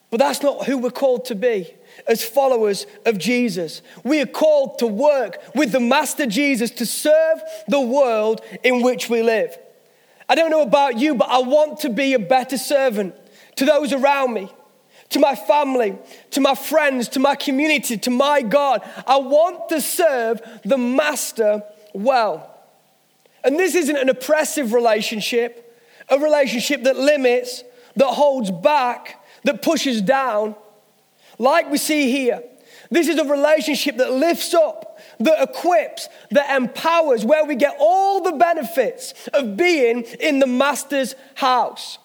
But 0.09 0.19
that's 0.19 0.41
not 0.41 0.65
who 0.65 0.77
we're 0.77 0.91
called 0.91 1.25
to 1.25 1.35
be 1.35 1.73
as 2.07 2.23
followers 2.23 2.85
of 3.05 3.17
Jesus. 3.17 3.81
We 4.03 4.19
are 4.21 4.25
called 4.25 4.79
to 4.79 4.87
work 4.87 5.37
with 5.55 5.71
the 5.71 5.79
Master 5.79 6.25
Jesus 6.25 6.71
to 6.71 6.85
serve 6.85 7.41
the 7.67 7.79
world 7.79 8.41
in 8.63 8.81
which 8.81 9.09
we 9.09 9.23
live. 9.23 9.57
I 10.27 10.35
don't 10.35 10.51
know 10.51 10.63
about 10.63 10.97
you, 10.97 11.15
but 11.15 11.29
I 11.29 11.39
want 11.39 11.79
to 11.81 11.89
be 11.89 12.13
a 12.13 12.19
better 12.19 12.57
servant 12.57 13.15
to 13.55 13.65
those 13.65 13.93
around 13.93 14.33
me, 14.33 14.51
to 15.11 15.19
my 15.19 15.35
family, 15.35 15.97
to 16.31 16.41
my 16.41 16.55
friends, 16.55 17.09
to 17.09 17.19
my 17.19 17.35
community, 17.35 17.97
to 17.97 18.09
my 18.09 18.41
God. 18.41 18.81
I 19.05 19.17
want 19.17 19.69
to 19.69 19.79
serve 19.79 20.41
the 20.63 20.77
Master 20.77 21.63
well. 21.93 22.47
And 23.43 23.57
this 23.57 23.75
isn't 23.75 23.95
an 23.95 24.09
oppressive 24.09 24.73
relationship, 24.73 25.79
a 26.09 26.17
relationship 26.17 26.83
that 26.83 26.97
limits, 26.97 27.63
that 27.95 28.07
holds 28.07 28.51
back, 28.51 29.23
that 29.43 29.61
pushes 29.61 30.01
down. 30.01 30.55
Like 31.37 31.69
we 31.69 31.77
see 31.77 32.11
here, 32.11 32.43
this 32.89 33.07
is 33.07 33.17
a 33.17 33.25
relationship 33.25 33.97
that 33.97 34.11
lifts 34.11 34.53
up, 34.53 34.99
that 35.19 35.41
equips, 35.41 36.07
that 36.31 36.55
empowers, 36.55 37.25
where 37.25 37.45
we 37.45 37.55
get 37.55 37.75
all 37.79 38.21
the 38.21 38.33
benefits 38.33 39.13
of 39.33 39.57
being 39.57 40.03
in 40.19 40.39
the 40.39 40.47
Master's 40.47 41.15
house. 41.35 41.97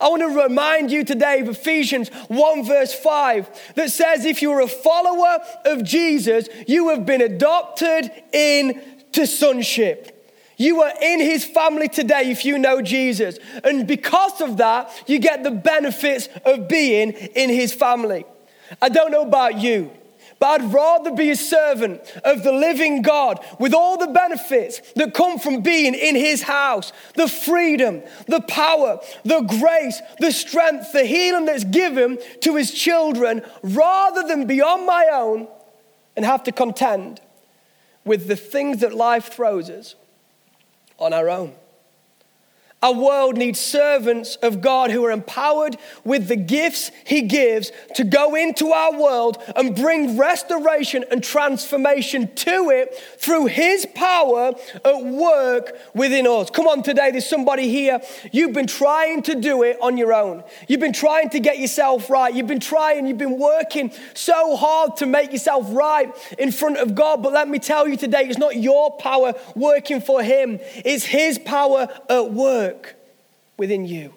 I 0.00 0.08
want 0.08 0.22
to 0.22 0.42
remind 0.42 0.90
you 0.90 1.04
today 1.04 1.40
of 1.40 1.48
Ephesians 1.48 2.08
1, 2.28 2.64
verse 2.64 2.94
5, 2.94 3.74
that 3.74 3.90
says, 3.90 4.24
If 4.24 4.40
you're 4.40 4.60
a 4.60 4.68
follower 4.68 5.38
of 5.64 5.84
Jesus, 5.84 6.48
you 6.66 6.88
have 6.88 7.04
been 7.04 7.20
adopted 7.20 8.10
into 8.32 9.26
sonship. 9.26 10.18
You 10.56 10.82
are 10.82 10.92
in 11.00 11.20
his 11.20 11.44
family 11.44 11.88
today 11.88 12.30
if 12.30 12.44
you 12.44 12.58
know 12.58 12.80
Jesus. 12.80 13.38
And 13.64 13.86
because 13.86 14.40
of 14.40 14.58
that, 14.58 14.90
you 15.06 15.18
get 15.18 15.42
the 15.42 15.50
benefits 15.50 16.28
of 16.44 16.68
being 16.68 17.10
in 17.12 17.50
his 17.50 17.74
family. 17.74 18.24
I 18.80 18.88
don't 18.88 19.10
know 19.10 19.22
about 19.22 19.58
you, 19.58 19.90
but 20.42 20.60
I'd 20.60 20.72
rather 20.72 21.12
be 21.12 21.30
a 21.30 21.36
servant 21.36 22.00
of 22.24 22.42
the 22.42 22.50
living 22.50 23.02
God 23.02 23.38
with 23.60 23.72
all 23.72 23.96
the 23.96 24.08
benefits 24.08 24.80
that 24.94 25.14
come 25.14 25.38
from 25.38 25.60
being 25.60 25.94
in 25.94 26.16
his 26.16 26.42
house 26.42 26.92
the 27.14 27.28
freedom, 27.28 28.02
the 28.26 28.40
power, 28.40 28.98
the 29.24 29.42
grace, 29.42 30.02
the 30.18 30.32
strength, 30.32 30.90
the 30.92 31.04
healing 31.04 31.44
that's 31.44 31.62
given 31.62 32.18
to 32.40 32.56
his 32.56 32.72
children 32.72 33.42
rather 33.62 34.26
than 34.26 34.48
be 34.48 34.60
on 34.60 34.84
my 34.84 35.08
own 35.12 35.46
and 36.16 36.24
have 36.24 36.42
to 36.42 36.50
contend 36.50 37.20
with 38.04 38.26
the 38.26 38.34
things 38.34 38.80
that 38.80 38.92
life 38.92 39.32
throws 39.32 39.70
us 39.70 39.94
on 40.98 41.12
our 41.12 41.30
own. 41.30 41.54
Our 42.82 42.94
world 42.94 43.36
needs 43.36 43.60
servants 43.60 44.34
of 44.42 44.60
God 44.60 44.90
who 44.90 45.04
are 45.04 45.12
empowered 45.12 45.76
with 46.02 46.26
the 46.26 46.34
gifts 46.36 46.90
He 47.04 47.22
gives 47.22 47.70
to 47.94 48.02
go 48.02 48.34
into 48.34 48.72
our 48.72 48.98
world 48.98 49.40
and 49.54 49.76
bring 49.76 50.18
restoration 50.18 51.04
and 51.12 51.22
transformation 51.22 52.34
to 52.34 52.70
it 52.70 52.92
through 53.18 53.46
His 53.46 53.86
power 53.94 54.52
at 54.84 55.04
work 55.04 55.78
within 55.94 56.26
us. 56.26 56.50
Come 56.50 56.66
on, 56.66 56.82
today, 56.82 57.12
there's 57.12 57.28
somebody 57.28 57.68
here. 57.68 58.00
You've 58.32 58.52
been 58.52 58.66
trying 58.66 59.22
to 59.22 59.36
do 59.36 59.62
it 59.62 59.78
on 59.80 59.96
your 59.96 60.12
own. 60.12 60.42
You've 60.66 60.80
been 60.80 60.92
trying 60.92 61.30
to 61.30 61.38
get 61.38 61.60
yourself 61.60 62.10
right. 62.10 62.34
You've 62.34 62.48
been 62.48 62.58
trying, 62.58 63.06
you've 63.06 63.16
been 63.16 63.38
working 63.38 63.92
so 64.14 64.56
hard 64.56 64.96
to 64.96 65.06
make 65.06 65.30
yourself 65.30 65.66
right 65.70 66.12
in 66.36 66.50
front 66.50 66.78
of 66.78 66.96
God. 66.96 67.22
But 67.22 67.32
let 67.32 67.48
me 67.48 67.60
tell 67.60 67.86
you 67.86 67.96
today, 67.96 68.22
it's 68.22 68.38
not 68.38 68.56
your 68.56 68.96
power 68.96 69.34
working 69.54 70.00
for 70.00 70.20
Him, 70.20 70.58
it's 70.84 71.04
His 71.04 71.38
power 71.38 71.86
at 72.08 72.32
work 72.32 72.71
within 73.62 73.86
you. 73.86 74.12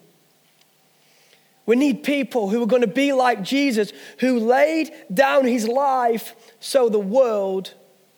We 1.68 1.76
need 1.76 2.04
people 2.04 2.50
who 2.50 2.64
are 2.64 2.66
going 2.66 2.82
to 2.82 2.88
be 2.88 3.14
like 3.14 3.44
Jesus, 3.44 3.94
who 4.18 4.40
laid 4.40 4.92
down 5.14 5.46
his 5.46 5.68
life 5.68 6.36
so 6.60 6.90
the 6.90 6.98
world 6.98 7.76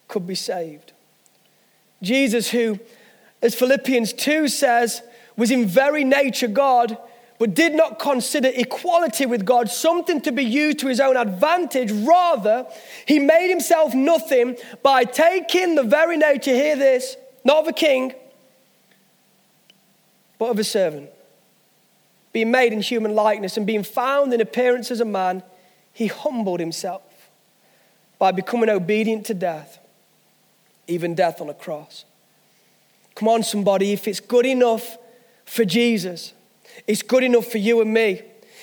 could 0.07 0.25
be 0.25 0.35
saved. 0.35 0.93
Jesus, 2.01 2.49
who, 2.49 2.79
as 3.41 3.55
Philippians 3.55 4.13
2 4.13 4.47
says, 4.47 5.01
was 5.35 5.51
in 5.51 5.65
very 5.65 6.05
nature 6.05 6.47
God, 6.47 6.97
but 7.39 7.53
did 7.53 7.75
not 7.75 7.99
consider 7.99 8.49
equality 8.53 9.25
with 9.25 9.43
God 9.43 9.69
something 9.69 10.21
to 10.21 10.31
be 10.31 10.45
used 10.45 10.79
to 10.79 10.87
his 10.87 11.01
own 11.01 11.17
advantage. 11.17 11.91
Rather, 11.91 12.65
he 13.05 13.19
made 13.19 13.49
himself 13.49 13.93
nothing 13.93 14.55
by 14.81 15.03
taking 15.03 15.75
the 15.75 15.83
very 15.83 16.15
nature, 16.15 16.53
hear 16.53 16.77
this, 16.77 17.17
not 17.43 17.57
of 17.57 17.67
a 17.67 17.73
king, 17.73 18.13
but 20.39 20.51
of 20.51 20.59
a 20.59 20.63
servant. 20.63 21.09
Being 22.37 22.51
made 22.51 22.71
in 22.71 22.81
human 22.81 23.15
likeness 23.15 23.57
and 23.57 23.65
being 23.65 23.81
found 23.81 24.31
in 24.31 24.41
appearance 24.41 24.91
as 24.91 24.99
a 24.99 25.05
man, 25.05 25.41
he 25.91 26.05
humbled 26.05 26.59
himself 26.59 27.31
by 28.19 28.31
becoming 28.31 28.69
obedient 28.69 29.25
to 29.25 29.33
death, 29.33 29.79
even 30.85 31.15
death 31.15 31.41
on 31.41 31.49
a 31.49 31.53
cross. 31.55 32.05
Come 33.15 33.27
on, 33.27 33.41
somebody, 33.41 33.91
if 33.91 34.07
it's 34.07 34.19
good 34.19 34.45
enough 34.45 34.99
for 35.45 35.65
Jesus, 35.65 36.33
it's 36.85 37.01
good 37.01 37.23
enough 37.23 37.47
for 37.47 37.57
you 37.57 37.81
and 37.81 37.91
me. 37.91 38.21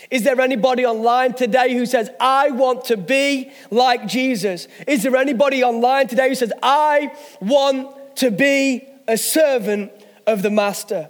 Is 0.08 0.22
there 0.22 0.40
anybody 0.40 0.86
online 0.86 1.34
today 1.34 1.74
who 1.74 1.84
says, 1.84 2.10
I 2.20 2.52
want 2.52 2.84
to 2.84 2.96
be 2.96 3.50
like 3.72 4.06
Jesus? 4.06 4.68
Is 4.86 5.02
there 5.02 5.16
anybody 5.16 5.64
online 5.64 6.06
today 6.06 6.28
who 6.28 6.36
says, 6.36 6.52
I 6.62 7.12
want 7.40 8.16
to 8.18 8.30
be 8.30 8.86
a 9.08 9.18
servant 9.18 9.90
of 10.28 10.42
the 10.42 10.50
Master? 10.50 11.08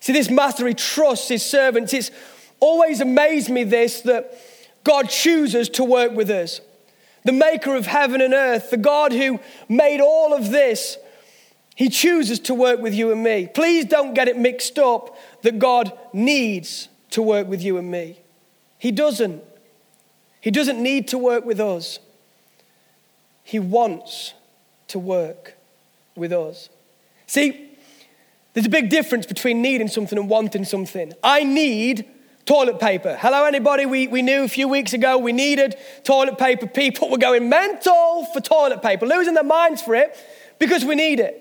See, 0.00 0.12
this 0.12 0.30
master, 0.30 0.66
he 0.66 0.74
trusts 0.74 1.28
his 1.28 1.44
servants. 1.44 1.92
It's 1.92 2.10
always 2.58 3.00
amazed 3.00 3.50
me 3.50 3.64
this 3.64 4.00
that 4.02 4.34
God 4.82 5.10
chooses 5.10 5.68
to 5.70 5.84
work 5.84 6.12
with 6.12 6.30
us. 6.30 6.60
The 7.24 7.32
maker 7.32 7.74
of 7.74 7.86
heaven 7.86 8.22
and 8.22 8.32
earth, 8.32 8.70
the 8.70 8.78
God 8.78 9.12
who 9.12 9.40
made 9.68 10.00
all 10.00 10.32
of 10.32 10.50
this, 10.50 10.96
he 11.74 11.88
chooses 11.88 12.40
to 12.40 12.54
work 12.54 12.80
with 12.80 12.94
you 12.94 13.12
and 13.12 13.22
me. 13.22 13.46
Please 13.46 13.84
don't 13.84 14.14
get 14.14 14.28
it 14.28 14.38
mixed 14.38 14.78
up 14.78 15.16
that 15.42 15.58
God 15.58 15.92
needs 16.12 16.88
to 17.10 17.22
work 17.22 17.46
with 17.46 17.62
you 17.62 17.76
and 17.76 17.90
me. 17.90 18.20
He 18.78 18.90
doesn't. 18.90 19.42
He 20.40 20.50
doesn't 20.50 20.82
need 20.82 21.08
to 21.08 21.18
work 21.18 21.44
with 21.44 21.60
us. 21.60 21.98
He 23.44 23.58
wants 23.58 24.32
to 24.88 24.98
work 24.98 25.54
with 26.14 26.32
us. 26.32 26.70
See, 27.26 27.69
there's 28.52 28.66
a 28.66 28.70
big 28.70 28.90
difference 28.90 29.26
between 29.26 29.62
needing 29.62 29.88
something 29.88 30.18
and 30.18 30.28
wanting 30.28 30.64
something. 30.64 31.12
I 31.22 31.44
need 31.44 32.08
toilet 32.46 32.80
paper. 32.80 33.16
Hello, 33.20 33.44
anybody? 33.44 33.86
We, 33.86 34.08
we 34.08 34.22
knew 34.22 34.42
a 34.42 34.48
few 34.48 34.66
weeks 34.66 34.92
ago 34.92 35.18
we 35.18 35.32
needed 35.32 35.76
toilet 36.02 36.36
paper. 36.36 36.66
People 36.66 37.10
were 37.10 37.18
going 37.18 37.48
mental 37.48 38.26
for 38.32 38.40
toilet 38.40 38.82
paper, 38.82 39.06
losing 39.06 39.34
their 39.34 39.44
minds 39.44 39.82
for 39.82 39.94
it 39.94 40.16
because 40.58 40.84
we 40.84 40.96
need 40.96 41.20
it. 41.20 41.39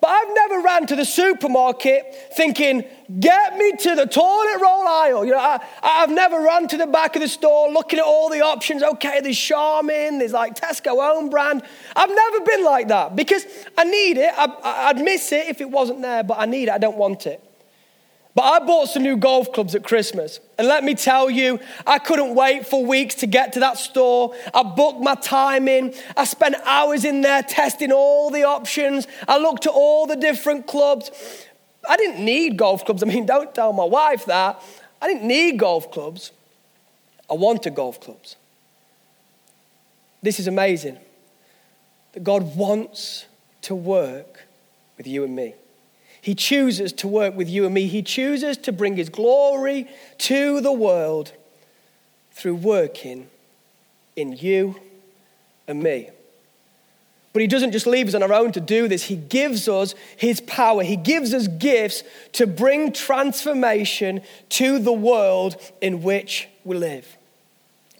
But 0.00 0.08
I've 0.08 0.34
never 0.34 0.60
ran 0.62 0.86
to 0.86 0.96
the 0.96 1.04
supermarket 1.04 2.32
thinking, 2.32 2.84
get 3.18 3.56
me 3.56 3.72
to 3.72 3.94
the 3.94 4.06
toilet 4.06 4.58
roll 4.60 4.86
aisle. 4.88 5.24
You 5.24 5.32
know, 5.32 5.38
I, 5.38 5.64
I've 5.82 6.10
never 6.10 6.38
run 6.38 6.68
to 6.68 6.76
the 6.76 6.86
back 6.86 7.16
of 7.16 7.22
the 7.22 7.28
store 7.28 7.70
looking 7.70 7.98
at 7.98 8.04
all 8.04 8.30
the 8.30 8.40
options. 8.40 8.82
Okay, 8.82 9.20
there's 9.20 9.38
Charmin, 9.38 10.18
there's 10.18 10.32
like 10.32 10.54
Tesco 10.54 10.98
own 11.14 11.28
brand. 11.28 11.62
I've 11.94 12.08
never 12.08 12.40
been 12.44 12.64
like 12.64 12.88
that 12.88 13.14
because 13.14 13.44
I 13.76 13.84
need 13.84 14.16
it. 14.16 14.32
I, 14.36 14.88
I'd 14.88 14.98
miss 14.98 15.32
it 15.32 15.48
if 15.48 15.60
it 15.60 15.70
wasn't 15.70 16.02
there, 16.02 16.22
but 16.22 16.38
I 16.38 16.46
need 16.46 16.68
it. 16.68 16.70
I 16.70 16.78
don't 16.78 16.96
want 16.96 17.26
it. 17.26 17.44
But 18.34 18.42
I 18.42 18.64
bought 18.64 18.88
some 18.88 19.02
new 19.02 19.16
golf 19.16 19.52
clubs 19.52 19.74
at 19.74 19.82
Christmas. 19.82 20.38
And 20.56 20.68
let 20.68 20.84
me 20.84 20.94
tell 20.94 21.28
you, 21.28 21.58
I 21.86 21.98
couldn't 21.98 22.34
wait 22.34 22.66
for 22.66 22.84
weeks 22.84 23.16
to 23.16 23.26
get 23.26 23.52
to 23.54 23.60
that 23.60 23.76
store. 23.76 24.34
I 24.54 24.62
booked 24.62 25.00
my 25.00 25.16
time 25.16 25.66
in. 25.66 25.94
I 26.16 26.24
spent 26.24 26.54
hours 26.64 27.04
in 27.04 27.22
there 27.22 27.42
testing 27.42 27.90
all 27.90 28.30
the 28.30 28.44
options. 28.44 29.08
I 29.26 29.38
looked 29.38 29.66
at 29.66 29.72
all 29.72 30.06
the 30.06 30.16
different 30.16 30.68
clubs. 30.68 31.10
I 31.88 31.96
didn't 31.96 32.24
need 32.24 32.56
golf 32.56 32.84
clubs. 32.84 33.02
I 33.02 33.06
mean, 33.06 33.26
don't 33.34 33.52
tell 33.54 33.72
my 33.72 33.84
wife 33.84 34.26
that. 34.26 34.62
I 35.02 35.08
didn't 35.08 35.26
need 35.26 35.58
golf 35.58 35.90
clubs. 35.90 36.30
I 37.28 37.34
wanted 37.34 37.74
golf 37.74 38.00
clubs. 38.00 38.36
This 40.22 40.38
is 40.38 40.46
amazing 40.46 40.98
that 42.12 42.22
God 42.22 42.56
wants 42.56 43.26
to 43.62 43.74
work 43.74 44.46
with 44.96 45.06
you 45.06 45.24
and 45.24 45.34
me. 45.34 45.54
He 46.22 46.34
chooses 46.34 46.92
to 46.94 47.08
work 47.08 47.34
with 47.34 47.48
you 47.48 47.64
and 47.64 47.74
me. 47.74 47.86
He 47.86 48.02
chooses 48.02 48.56
to 48.58 48.72
bring 48.72 48.96
His 48.96 49.08
glory 49.08 49.88
to 50.18 50.60
the 50.60 50.72
world 50.72 51.32
through 52.32 52.56
working 52.56 53.28
in 54.16 54.32
you 54.32 54.80
and 55.66 55.82
me. 55.82 56.10
But 57.32 57.42
He 57.42 57.48
doesn't 57.48 57.72
just 57.72 57.86
leave 57.86 58.08
us 58.08 58.14
on 58.14 58.22
our 58.22 58.32
own 58.32 58.52
to 58.52 58.60
do 58.60 58.88
this. 58.88 59.04
He 59.04 59.16
gives 59.16 59.68
us 59.68 59.94
His 60.16 60.40
power. 60.42 60.82
He 60.82 60.96
gives 60.96 61.32
us 61.32 61.48
gifts 61.48 62.02
to 62.32 62.46
bring 62.46 62.92
transformation 62.92 64.22
to 64.50 64.78
the 64.78 64.92
world 64.92 65.56
in 65.80 66.02
which 66.02 66.48
we 66.64 66.76
live. 66.76 67.16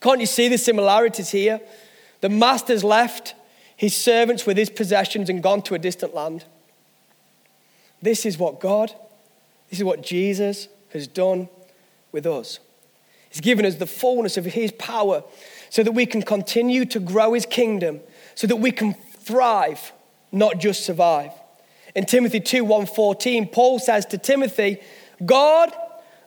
Can't 0.00 0.20
you 0.20 0.26
see 0.26 0.48
the 0.48 0.58
similarities 0.58 1.30
here? 1.30 1.60
The 2.20 2.28
master's 2.28 2.84
left 2.84 3.34
his 3.76 3.96
servants 3.96 4.44
with 4.44 4.58
his 4.58 4.68
possessions 4.68 5.30
and 5.30 5.42
gone 5.42 5.62
to 5.62 5.74
a 5.74 5.78
distant 5.78 6.14
land. 6.14 6.44
This 8.02 8.24
is 8.24 8.38
what 8.38 8.60
God, 8.60 8.94
this 9.68 9.78
is 9.78 9.84
what 9.84 10.02
Jesus 10.02 10.68
has 10.92 11.06
done 11.06 11.48
with 12.12 12.26
us. 12.26 12.58
He's 13.28 13.40
given 13.40 13.64
us 13.64 13.76
the 13.76 13.86
fullness 13.86 14.36
of 14.36 14.44
his 14.44 14.72
power 14.72 15.22
so 15.68 15.82
that 15.82 15.92
we 15.92 16.04
can 16.06 16.22
continue 16.22 16.84
to 16.86 16.98
grow 16.98 17.32
his 17.32 17.46
kingdom, 17.46 18.00
so 18.34 18.46
that 18.46 18.56
we 18.56 18.72
can 18.72 18.94
thrive, 18.94 19.92
not 20.32 20.58
just 20.58 20.84
survive. 20.84 21.30
In 21.94 22.06
Timothy 22.06 22.40
2 22.40 22.64
114, 22.64 23.48
Paul 23.48 23.78
says 23.78 24.06
to 24.06 24.18
Timothy, 24.18 24.80
God, 25.24 25.72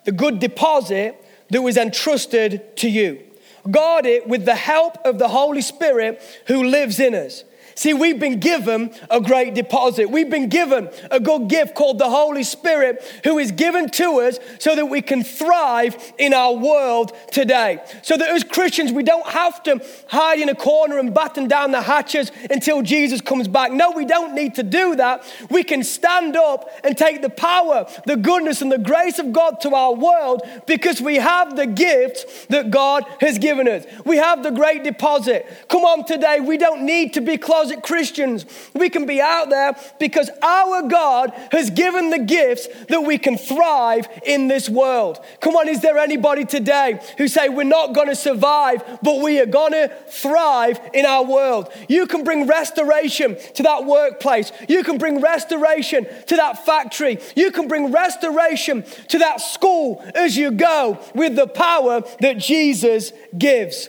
the 0.05 0.11
good 0.11 0.39
deposit 0.39 1.15
that 1.49 1.61
was 1.61 1.77
entrusted 1.77 2.77
to 2.77 2.89
you. 2.89 3.21
Guard 3.69 4.05
it 4.05 4.27
with 4.27 4.45
the 4.45 4.55
help 4.55 4.97
of 5.05 5.19
the 5.19 5.29
Holy 5.29 5.61
Spirit 5.61 6.21
who 6.47 6.63
lives 6.63 6.99
in 6.99 7.15
us. 7.15 7.43
See, 7.75 7.93
we've 7.93 8.19
been 8.19 8.39
given 8.39 8.93
a 9.09 9.19
great 9.19 9.53
deposit. 9.53 10.09
We've 10.09 10.29
been 10.29 10.49
given 10.49 10.89
a 11.09 11.19
good 11.19 11.47
gift 11.47 11.75
called 11.75 11.97
the 11.99 12.09
Holy 12.09 12.43
Spirit, 12.43 13.03
who 13.23 13.39
is 13.39 13.51
given 13.51 13.89
to 13.91 14.21
us 14.21 14.39
so 14.59 14.75
that 14.75 14.85
we 14.85 15.01
can 15.01 15.23
thrive 15.23 16.13
in 16.17 16.33
our 16.33 16.53
world 16.53 17.13
today. 17.31 17.83
So 18.03 18.17
that 18.17 18.29
as 18.29 18.43
Christians, 18.43 18.91
we 18.91 19.03
don't 19.03 19.27
have 19.27 19.63
to 19.63 19.83
hide 20.07 20.39
in 20.39 20.49
a 20.49 20.55
corner 20.55 20.99
and 20.99 21.13
batten 21.13 21.47
down 21.47 21.71
the 21.71 21.81
hatches 21.81 22.31
until 22.49 22.81
Jesus 22.81 23.21
comes 23.21 23.47
back. 23.47 23.71
No, 23.71 23.91
we 23.91 24.05
don't 24.05 24.35
need 24.35 24.55
to 24.55 24.63
do 24.63 24.95
that. 24.95 25.23
We 25.49 25.63
can 25.63 25.83
stand 25.83 26.35
up 26.35 26.69
and 26.83 26.97
take 26.97 27.21
the 27.21 27.29
power, 27.29 27.87
the 28.05 28.17
goodness, 28.17 28.61
and 28.61 28.71
the 28.71 28.77
grace 28.77 29.19
of 29.19 29.33
God 29.33 29.61
to 29.61 29.73
our 29.73 29.93
world 29.93 30.43
because 30.67 31.01
we 31.01 31.15
have 31.15 31.55
the 31.55 31.67
gifts 31.67 32.45
that 32.47 32.71
God 32.71 33.03
has 33.19 33.37
given 33.37 33.67
us. 33.67 33.85
We 34.05 34.17
have 34.17 34.43
the 34.43 34.51
great 34.51 34.83
deposit. 34.83 35.47
Come 35.69 35.83
on, 35.83 36.05
today, 36.05 36.39
we 36.39 36.57
don't 36.57 36.83
need 36.83 37.13
to 37.13 37.21
be 37.21 37.37
close 37.37 37.62
closet 37.63 37.81
Christians. 37.81 38.45
We 38.73 38.89
can 38.89 39.05
be 39.05 39.21
out 39.21 39.49
there 39.49 39.77
because 39.97 40.29
our 40.41 40.81
God 40.83 41.31
has 41.51 41.69
given 41.69 42.09
the 42.09 42.19
gifts 42.19 42.67
that 42.89 43.01
we 43.01 43.17
can 43.17 43.37
thrive 43.37 44.07
in 44.25 44.49
this 44.49 44.67
world. 44.67 45.23
Come 45.39 45.55
on, 45.55 45.69
is 45.69 45.79
there 45.79 45.97
anybody 45.97 46.43
today 46.43 46.99
who 47.17 47.29
say 47.29 47.47
we're 47.47 47.63
not 47.63 47.95
going 47.95 48.09
to 48.09 48.15
survive, 48.15 48.99
but 49.01 49.21
we 49.21 49.39
are 49.39 49.45
going 49.45 49.71
to 49.71 49.89
thrive 50.09 50.79
in 50.93 51.05
our 51.05 51.23
world? 51.23 51.71
You 51.87 52.05
can 52.05 52.25
bring 52.25 52.47
restoration 52.47 53.37
to 53.55 53.63
that 53.63 53.85
workplace. 53.85 54.51
You 54.67 54.83
can 54.83 54.97
bring 54.97 55.21
restoration 55.21 56.05
to 56.27 56.35
that 56.35 56.65
factory. 56.65 57.19
You 57.35 57.51
can 57.51 57.69
bring 57.69 57.93
restoration 57.93 58.83
to 59.07 59.19
that 59.19 59.39
school 59.39 60.03
as 60.13 60.35
you 60.35 60.51
go 60.51 60.99
with 61.15 61.37
the 61.37 61.47
power 61.47 62.01
that 62.19 62.39
Jesus 62.39 63.13
gives. 63.37 63.87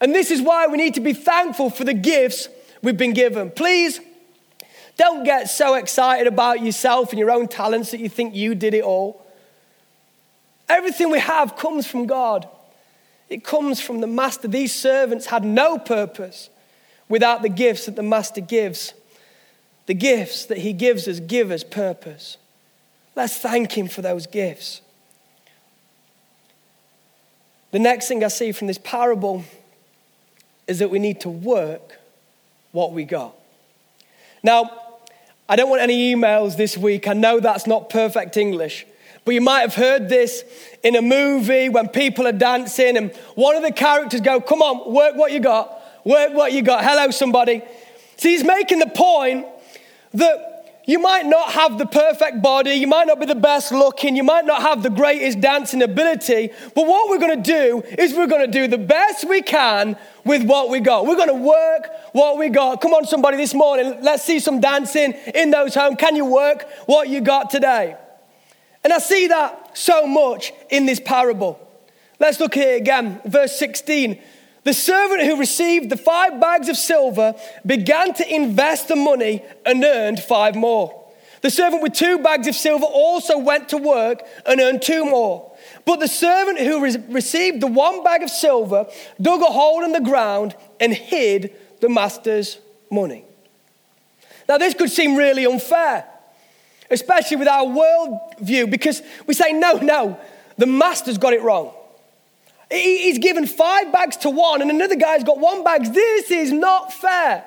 And 0.00 0.14
this 0.14 0.30
is 0.30 0.42
why 0.42 0.66
we 0.66 0.76
need 0.76 0.94
to 0.94 1.00
be 1.00 1.14
thankful 1.14 1.70
for 1.70 1.84
the 1.84 1.94
gifts 1.94 2.48
we've 2.82 2.96
been 2.96 3.12
given. 3.12 3.50
Please 3.50 4.00
don't 4.96 5.24
get 5.24 5.48
so 5.48 5.74
excited 5.74 6.26
about 6.26 6.62
yourself 6.62 7.10
and 7.10 7.18
your 7.18 7.30
own 7.30 7.48
talents 7.48 7.92
that 7.92 8.00
you 8.00 8.08
think 8.08 8.34
you 8.34 8.54
did 8.54 8.74
it 8.74 8.82
all. 8.82 9.24
Everything 10.68 11.10
we 11.10 11.20
have 11.20 11.56
comes 11.56 11.86
from 11.86 12.06
God. 12.06 12.48
It 13.28 13.44
comes 13.44 13.80
from 13.80 14.00
the 14.00 14.06
master. 14.06 14.48
These 14.48 14.74
servants 14.74 15.26
had 15.26 15.44
no 15.44 15.78
purpose 15.78 16.50
without 17.08 17.42
the 17.42 17.48
gifts 17.48 17.86
that 17.86 17.96
the 17.96 18.02
master 18.02 18.40
gives. 18.40 18.92
The 19.86 19.94
gifts 19.94 20.46
that 20.46 20.58
he 20.58 20.72
gives 20.72 21.06
us 21.08 21.20
give 21.20 21.50
us 21.50 21.62
purpose. 21.62 22.36
Let's 23.14 23.36
thank 23.38 23.76
him 23.76 23.88
for 23.88 24.02
those 24.02 24.26
gifts. 24.26 24.82
The 27.70 27.78
next 27.78 28.08
thing 28.08 28.24
I 28.24 28.28
see 28.28 28.52
from 28.52 28.66
this 28.66 28.78
parable 28.78 29.44
is 30.66 30.78
that 30.78 30.90
we 30.90 30.98
need 30.98 31.20
to 31.20 31.28
work 31.28 31.97
what 32.78 32.92
we 32.92 33.02
got. 33.02 33.34
Now, 34.44 34.70
I 35.48 35.56
don't 35.56 35.68
want 35.68 35.82
any 35.82 36.14
emails 36.14 36.56
this 36.56 36.78
week. 36.78 37.08
I 37.08 37.12
know 37.12 37.40
that's 37.40 37.66
not 37.66 37.90
perfect 37.90 38.36
English. 38.36 38.86
But 39.24 39.34
you 39.34 39.40
might 39.40 39.62
have 39.62 39.74
heard 39.74 40.08
this 40.08 40.44
in 40.84 40.94
a 40.94 41.02
movie 41.02 41.68
when 41.68 41.88
people 41.88 42.24
are 42.28 42.38
dancing 42.50 42.96
and 42.96 43.10
one 43.34 43.56
of 43.56 43.62
the 43.62 43.72
characters 43.72 44.20
go, 44.20 44.40
"Come 44.40 44.62
on, 44.62 44.92
work 44.92 45.16
what 45.16 45.32
you 45.32 45.40
got. 45.40 45.66
Work 46.04 46.34
what 46.34 46.52
you 46.52 46.62
got. 46.62 46.84
Hello 46.84 47.10
somebody." 47.10 47.62
See, 48.16 48.30
he's 48.30 48.44
making 48.44 48.78
the 48.78 48.86
point 48.86 49.44
that 50.14 50.57
you 50.88 50.98
might 50.98 51.26
not 51.26 51.52
have 51.52 51.76
the 51.76 51.84
perfect 51.84 52.40
body, 52.40 52.72
you 52.72 52.86
might 52.86 53.06
not 53.06 53.20
be 53.20 53.26
the 53.26 53.34
best 53.34 53.72
looking, 53.72 54.16
you 54.16 54.24
might 54.24 54.46
not 54.46 54.62
have 54.62 54.82
the 54.82 54.88
greatest 54.88 55.38
dancing 55.38 55.82
ability, 55.82 56.50
but 56.74 56.86
what 56.86 57.10
we're 57.10 57.18
going 57.18 57.42
to 57.42 57.52
do 57.52 57.82
is 57.98 58.14
we're 58.14 58.26
going 58.26 58.50
to 58.50 58.50
do 58.50 58.66
the 58.66 58.78
best 58.78 59.28
we 59.28 59.42
can 59.42 59.98
with 60.24 60.44
what 60.44 60.70
we 60.70 60.80
got. 60.80 61.06
We're 61.06 61.16
going 61.16 61.28
to 61.28 61.34
work 61.34 61.90
what 62.12 62.38
we 62.38 62.48
got. 62.48 62.80
Come 62.80 62.94
on, 62.94 63.04
somebody, 63.04 63.36
this 63.36 63.52
morning, 63.52 63.98
let's 64.00 64.24
see 64.24 64.40
some 64.40 64.60
dancing 64.60 65.12
in 65.34 65.50
those 65.50 65.74
homes. 65.74 65.96
Can 65.98 66.16
you 66.16 66.24
work 66.24 66.66
what 66.86 67.10
you 67.10 67.20
got 67.20 67.50
today? 67.50 67.94
And 68.82 68.90
I 68.90 68.98
see 68.98 69.26
that 69.26 69.76
so 69.76 70.06
much 70.06 70.54
in 70.70 70.86
this 70.86 71.00
parable. 71.00 71.60
Let's 72.18 72.40
look 72.40 72.54
here 72.54 72.78
again, 72.78 73.20
verse 73.26 73.58
16. 73.58 74.18
The 74.64 74.74
servant 74.74 75.22
who 75.22 75.36
received 75.36 75.90
the 75.90 75.96
five 75.96 76.40
bags 76.40 76.68
of 76.68 76.76
silver 76.76 77.34
began 77.64 78.12
to 78.14 78.34
invest 78.34 78.88
the 78.88 78.96
money 78.96 79.42
and 79.64 79.82
earned 79.84 80.20
five 80.20 80.56
more. 80.56 80.94
The 81.40 81.50
servant 81.50 81.82
with 81.82 81.92
two 81.92 82.18
bags 82.18 82.48
of 82.48 82.54
silver 82.54 82.84
also 82.84 83.38
went 83.38 83.68
to 83.68 83.76
work 83.76 84.26
and 84.44 84.60
earned 84.60 84.82
two 84.82 85.04
more. 85.04 85.52
But 85.84 86.00
the 86.00 86.08
servant 86.08 86.58
who 86.58 86.82
re- 86.82 86.96
received 87.08 87.60
the 87.60 87.68
one 87.68 88.02
bag 88.02 88.22
of 88.22 88.30
silver 88.30 88.86
dug 89.20 89.40
a 89.40 89.44
hole 89.44 89.84
in 89.84 89.92
the 89.92 90.00
ground 90.00 90.54
and 90.80 90.92
hid 90.92 91.54
the 91.80 91.88
master's 91.88 92.58
money. 92.90 93.24
Now, 94.48 94.58
this 94.58 94.74
could 94.74 94.90
seem 94.90 95.14
really 95.14 95.46
unfair, 95.46 96.04
especially 96.90 97.36
with 97.36 97.48
our 97.48 97.66
world 97.66 98.18
view, 98.40 98.66
because 98.66 99.02
we 99.26 99.34
say, 99.34 99.52
no, 99.52 99.74
no, 99.74 100.18
the 100.56 100.66
master's 100.66 101.18
got 101.18 101.34
it 101.34 101.42
wrong. 101.42 101.72
He's 102.70 103.18
given 103.18 103.46
five 103.46 103.92
bags 103.92 104.18
to 104.18 104.30
one, 104.30 104.60
and 104.60 104.70
another 104.70 104.96
guy's 104.96 105.24
got 105.24 105.38
one 105.38 105.64
bag. 105.64 105.92
This 105.92 106.30
is 106.30 106.52
not 106.52 106.92
fair. 106.92 107.44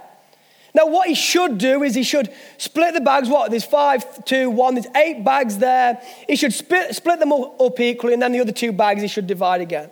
Now, 0.74 0.88
what 0.88 1.08
he 1.08 1.16
should 1.16 1.58
do 1.58 1.84
is 1.84 1.94
he 1.94 2.04
should 2.04 2.32
split 2.58 2.94
the 2.94 3.02
bags. 3.02 3.28
What? 3.28 3.52
There's 3.52 3.66
five, 3.66 4.26
two, 4.26 4.50
one. 4.50 4.76
There's 4.76 4.88
eight 4.96 5.24
bags 5.24 5.58
there. 5.58 6.02
He 6.28 6.36
should 6.36 6.54
split, 6.54 6.96
split 6.96 7.20
them 7.20 7.32
up 7.34 7.80
equally, 7.80 8.14
and 8.14 8.22
then 8.22 8.32
the 8.32 8.40
other 8.40 8.54
two 8.54 8.72
bags 8.72 9.02
he 9.02 9.08
should 9.08 9.28
divide 9.28 9.62
again. 9.62 9.90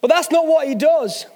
But 0.00 0.08
that's 0.08 0.30
not 0.30 0.46
what 0.46 0.66
he 0.66 0.74
does. 0.74 1.26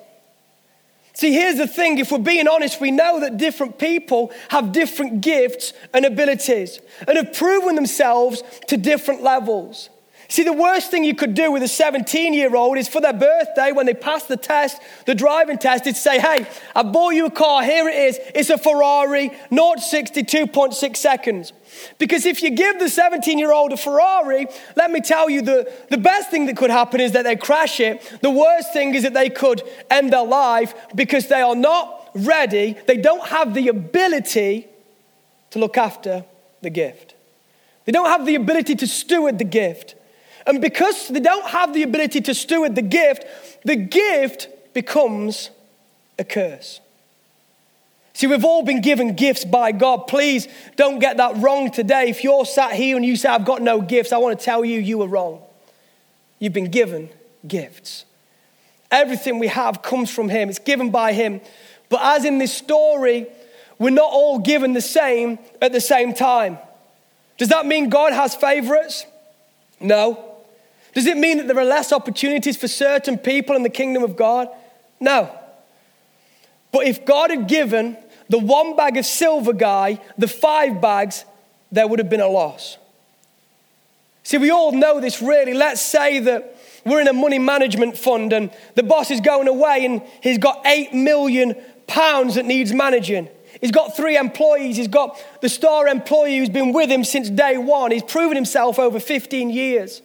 See, 1.12 1.32
here's 1.32 1.58
the 1.58 1.66
thing 1.66 1.98
if 1.98 2.10
we're 2.10 2.18
being 2.18 2.48
honest, 2.48 2.80
we 2.80 2.90
know 2.90 3.20
that 3.20 3.36
different 3.36 3.78
people 3.78 4.32
have 4.48 4.72
different 4.72 5.20
gifts 5.20 5.72
and 5.92 6.04
abilities 6.06 6.80
and 7.06 7.18
have 7.18 7.34
proven 7.34 7.74
themselves 7.74 8.42
to 8.68 8.76
different 8.76 9.22
levels. 9.22 9.90
See, 10.30 10.44
the 10.44 10.52
worst 10.52 10.92
thing 10.92 11.02
you 11.02 11.16
could 11.16 11.34
do 11.34 11.50
with 11.50 11.60
a 11.64 11.68
17 11.68 12.32
year 12.34 12.54
old 12.54 12.78
is 12.78 12.88
for 12.88 13.00
their 13.00 13.12
birthday, 13.12 13.72
when 13.72 13.86
they 13.86 13.94
pass 13.94 14.22
the 14.22 14.36
test, 14.36 14.80
the 15.04 15.14
driving 15.14 15.58
test, 15.58 15.88
is 15.88 16.00
say, 16.00 16.20
Hey, 16.20 16.46
I 16.74 16.84
bought 16.84 17.10
you 17.10 17.26
a 17.26 17.30
car, 17.32 17.64
here 17.64 17.88
it 17.88 17.96
is. 17.96 18.18
It's 18.32 18.48
a 18.48 18.56
Ferrari, 18.56 19.32
0 19.48 19.74
62.6 19.76 20.96
seconds. 20.96 21.52
Because 21.98 22.26
if 22.26 22.44
you 22.44 22.50
give 22.50 22.78
the 22.78 22.88
17 22.88 23.40
year 23.40 23.52
old 23.52 23.72
a 23.72 23.76
Ferrari, 23.76 24.46
let 24.76 24.92
me 24.92 25.00
tell 25.00 25.28
you, 25.28 25.42
the, 25.42 25.72
the 25.90 25.98
best 25.98 26.30
thing 26.30 26.46
that 26.46 26.56
could 26.56 26.70
happen 26.70 27.00
is 27.00 27.10
that 27.10 27.24
they 27.24 27.34
crash 27.34 27.80
it. 27.80 28.00
The 28.22 28.30
worst 28.30 28.72
thing 28.72 28.94
is 28.94 29.02
that 29.02 29.14
they 29.14 29.30
could 29.30 29.64
end 29.90 30.12
their 30.12 30.24
life 30.24 30.74
because 30.94 31.26
they 31.26 31.40
are 31.42 31.56
not 31.56 32.08
ready, 32.14 32.76
they 32.86 32.98
don't 32.98 33.26
have 33.26 33.52
the 33.52 33.66
ability 33.66 34.68
to 35.50 35.58
look 35.58 35.76
after 35.76 36.24
the 36.62 36.70
gift. 36.70 37.16
They 37.84 37.90
don't 37.90 38.06
have 38.06 38.26
the 38.26 38.36
ability 38.36 38.76
to 38.76 38.86
steward 38.86 39.40
the 39.40 39.44
gift. 39.44 39.96
And 40.46 40.60
because 40.60 41.08
they 41.08 41.20
don't 41.20 41.46
have 41.46 41.74
the 41.74 41.82
ability 41.82 42.20
to 42.22 42.34
steward 42.34 42.74
the 42.74 42.82
gift, 42.82 43.24
the 43.64 43.76
gift 43.76 44.48
becomes 44.74 45.50
a 46.18 46.24
curse. 46.24 46.80
See, 48.12 48.26
we've 48.26 48.44
all 48.44 48.62
been 48.62 48.82
given 48.82 49.14
gifts 49.14 49.44
by 49.44 49.72
God. 49.72 50.06
Please 50.06 50.46
don't 50.76 50.98
get 50.98 51.16
that 51.18 51.36
wrong 51.38 51.70
today. 51.70 52.10
If 52.10 52.22
you're 52.24 52.44
sat 52.44 52.72
here 52.72 52.96
and 52.96 53.04
you 53.04 53.16
say, 53.16 53.28
I've 53.28 53.44
got 53.44 53.62
no 53.62 53.80
gifts, 53.80 54.12
I 54.12 54.18
want 54.18 54.38
to 54.38 54.44
tell 54.44 54.64
you, 54.64 54.78
you 54.78 54.98
were 54.98 55.06
wrong. 55.06 55.40
You've 56.38 56.52
been 56.52 56.70
given 56.70 57.08
gifts. 57.46 58.04
Everything 58.90 59.38
we 59.38 59.46
have 59.46 59.82
comes 59.82 60.10
from 60.10 60.28
Him, 60.28 60.48
it's 60.48 60.58
given 60.58 60.90
by 60.90 61.12
Him. 61.12 61.40
But 61.88 62.00
as 62.02 62.24
in 62.24 62.38
this 62.38 62.52
story, 62.52 63.26
we're 63.78 63.90
not 63.90 64.10
all 64.12 64.38
given 64.38 64.72
the 64.72 64.80
same 64.80 65.38
at 65.62 65.72
the 65.72 65.80
same 65.80 66.12
time. 66.12 66.58
Does 67.38 67.48
that 67.48 67.64
mean 67.64 67.88
God 67.88 68.12
has 68.12 68.34
favorites? 68.34 69.06
No. 69.80 70.29
Does 70.94 71.06
it 71.06 71.16
mean 71.16 71.38
that 71.38 71.46
there 71.46 71.58
are 71.58 71.64
less 71.64 71.92
opportunities 71.92 72.56
for 72.56 72.68
certain 72.68 73.16
people 73.18 73.54
in 73.54 73.62
the 73.62 73.70
kingdom 73.70 74.02
of 74.02 74.16
God? 74.16 74.48
No. 74.98 75.30
But 76.72 76.86
if 76.86 77.04
God 77.04 77.30
had 77.30 77.48
given 77.48 77.96
the 78.28 78.38
one 78.38 78.76
bag 78.76 78.96
of 78.96 79.04
silver 79.04 79.52
guy, 79.52 80.00
the 80.18 80.28
five 80.28 80.80
bags, 80.80 81.24
there 81.72 81.86
would 81.86 81.98
have 81.98 82.10
been 82.10 82.20
a 82.20 82.28
loss. 82.28 82.76
See, 84.22 84.38
we 84.38 84.50
all 84.50 84.72
know 84.72 85.00
this 85.00 85.22
really. 85.22 85.54
Let's 85.54 85.80
say 85.82 86.20
that 86.20 86.56
we're 86.84 87.00
in 87.00 87.08
a 87.08 87.12
money 87.12 87.38
management 87.38 87.96
fund 87.96 88.32
and 88.32 88.50
the 88.74 88.82
boss 88.82 89.10
is 89.10 89.20
going 89.20 89.48
away 89.48 89.84
and 89.84 90.02
he's 90.22 90.38
got 90.38 90.62
eight 90.66 90.94
million 90.94 91.56
pounds 91.86 92.36
that 92.36 92.44
needs 92.44 92.72
managing. 92.72 93.28
He's 93.60 93.72
got 93.72 93.96
three 93.96 94.16
employees. 94.16 94.76
He's 94.76 94.88
got 94.88 95.22
the 95.42 95.48
star 95.48 95.88
employee 95.88 96.38
who's 96.38 96.48
been 96.48 96.72
with 96.72 96.90
him 96.90 97.04
since 97.04 97.28
day 97.28 97.58
one. 97.58 97.90
He's 97.90 98.02
proven 98.02 98.36
himself 98.36 98.78
over 98.78 99.00
15 99.00 99.50
years. 99.50 100.00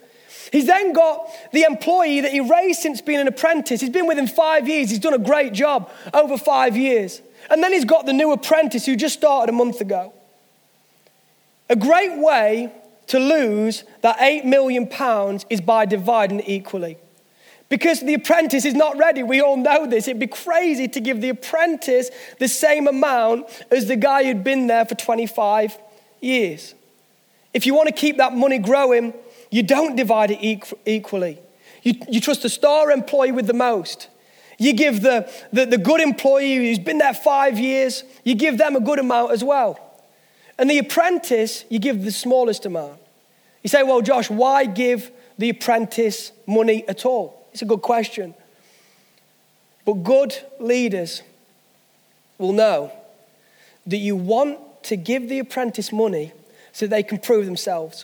He's 0.51 0.67
then 0.67 0.93
got 0.93 1.27
the 1.51 1.63
employee 1.63 2.21
that 2.21 2.31
he 2.31 2.39
raised 2.39 2.81
since 2.81 3.01
being 3.01 3.19
an 3.19 3.27
apprentice. 3.27 3.81
He's 3.81 3.89
been 3.89 4.07
with 4.07 4.17
him 4.17 4.27
five 4.27 4.67
years. 4.67 4.89
He's 4.89 4.99
done 4.99 5.13
a 5.13 5.19
great 5.19 5.53
job 5.53 5.89
over 6.13 6.37
five 6.37 6.77
years. 6.77 7.21
And 7.49 7.63
then 7.63 7.73
he's 7.73 7.85
got 7.85 8.05
the 8.05 8.13
new 8.13 8.31
apprentice 8.31 8.85
who 8.85 8.95
just 8.95 9.15
started 9.15 9.51
a 9.51 9.55
month 9.55 9.81
ago. 9.81 10.13
A 11.69 11.75
great 11.75 12.17
way 12.17 12.71
to 13.07 13.19
lose 13.19 13.83
that 14.01 14.17
eight 14.19 14.45
million 14.45 14.87
pounds 14.87 15.45
is 15.49 15.61
by 15.61 15.85
dividing 15.85 16.39
it 16.39 16.49
equally. 16.49 16.97
Because 17.67 18.01
the 18.01 18.13
apprentice 18.13 18.65
is 18.65 18.75
not 18.75 18.97
ready. 18.97 19.23
We 19.23 19.41
all 19.41 19.57
know 19.57 19.87
this. 19.87 20.07
It'd 20.07 20.19
be 20.19 20.27
crazy 20.27 20.87
to 20.89 20.99
give 20.99 21.21
the 21.21 21.29
apprentice 21.29 22.11
the 22.39 22.47
same 22.47 22.87
amount 22.87 23.47
as 23.71 23.87
the 23.87 23.95
guy 23.95 24.23
who'd 24.23 24.43
been 24.43 24.67
there 24.67 24.85
for 24.85 24.93
25 24.93 25.77
years. 26.21 26.75
If 27.53 27.65
you 27.65 27.73
want 27.73 27.87
to 27.87 27.93
keep 27.93 28.17
that 28.17 28.33
money 28.33 28.59
growing, 28.59 29.13
you 29.55 29.63
don't 29.63 29.95
divide 29.95 30.31
it 30.31 30.75
equally. 30.85 31.39
You, 31.81 31.93
you 32.09 32.19
trust 32.19 32.41
the 32.41 32.49
star 32.49 32.91
employee 32.91 33.31
with 33.31 33.47
the 33.47 33.53
most. 33.53 34.09
You 34.57 34.73
give 34.73 35.01
the, 35.01 35.31
the, 35.53 35.65
the 35.65 35.77
good 35.77 36.01
employee 36.01 36.57
who's 36.57 36.77
been 36.77 36.97
there 36.97 37.13
five 37.13 37.57
years, 37.57 38.03
you 38.25 38.35
give 38.35 38.57
them 38.57 38.75
a 38.75 38.81
good 38.81 38.99
amount 38.99 39.31
as 39.31 39.45
well. 39.45 39.79
And 40.57 40.69
the 40.69 40.77
apprentice, 40.77 41.63
you 41.69 41.79
give 41.79 42.03
the 42.03 42.11
smallest 42.11 42.65
amount. 42.65 42.99
You 43.63 43.69
say, 43.69 43.81
well, 43.81 44.01
Josh, 44.01 44.29
why 44.29 44.65
give 44.65 45.09
the 45.37 45.51
apprentice 45.51 46.33
money 46.45 46.85
at 46.89 47.05
all? 47.05 47.47
It's 47.53 47.61
a 47.61 47.65
good 47.65 47.81
question. 47.81 48.33
But 49.85 50.03
good 50.03 50.35
leaders 50.59 51.21
will 52.37 52.51
know 52.51 52.91
that 53.87 53.99
you 53.99 54.17
want 54.17 54.83
to 54.83 54.97
give 54.97 55.29
the 55.29 55.39
apprentice 55.39 55.93
money 55.93 56.33
so 56.73 56.87
they 56.87 57.03
can 57.03 57.19
prove 57.19 57.45
themselves, 57.45 58.03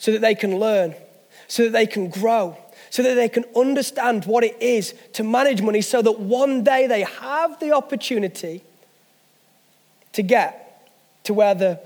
so 0.00 0.10
that 0.12 0.22
they 0.22 0.34
can 0.34 0.58
learn, 0.58 0.94
so 1.46 1.64
that 1.64 1.72
they 1.72 1.86
can 1.86 2.08
grow, 2.08 2.56
so 2.88 3.02
that 3.02 3.14
they 3.14 3.28
can 3.28 3.44
understand 3.54 4.24
what 4.24 4.42
it 4.42 4.56
is 4.60 4.94
to 5.12 5.22
manage 5.22 5.60
money, 5.60 5.82
so 5.82 6.00
that 6.00 6.18
one 6.18 6.64
day 6.64 6.86
they 6.86 7.02
have 7.02 7.60
the 7.60 7.70
opportunity 7.70 8.64
to 10.14 10.22
get 10.22 10.90
to 11.24 11.34
where 11.34 11.54
the, 11.54 11.78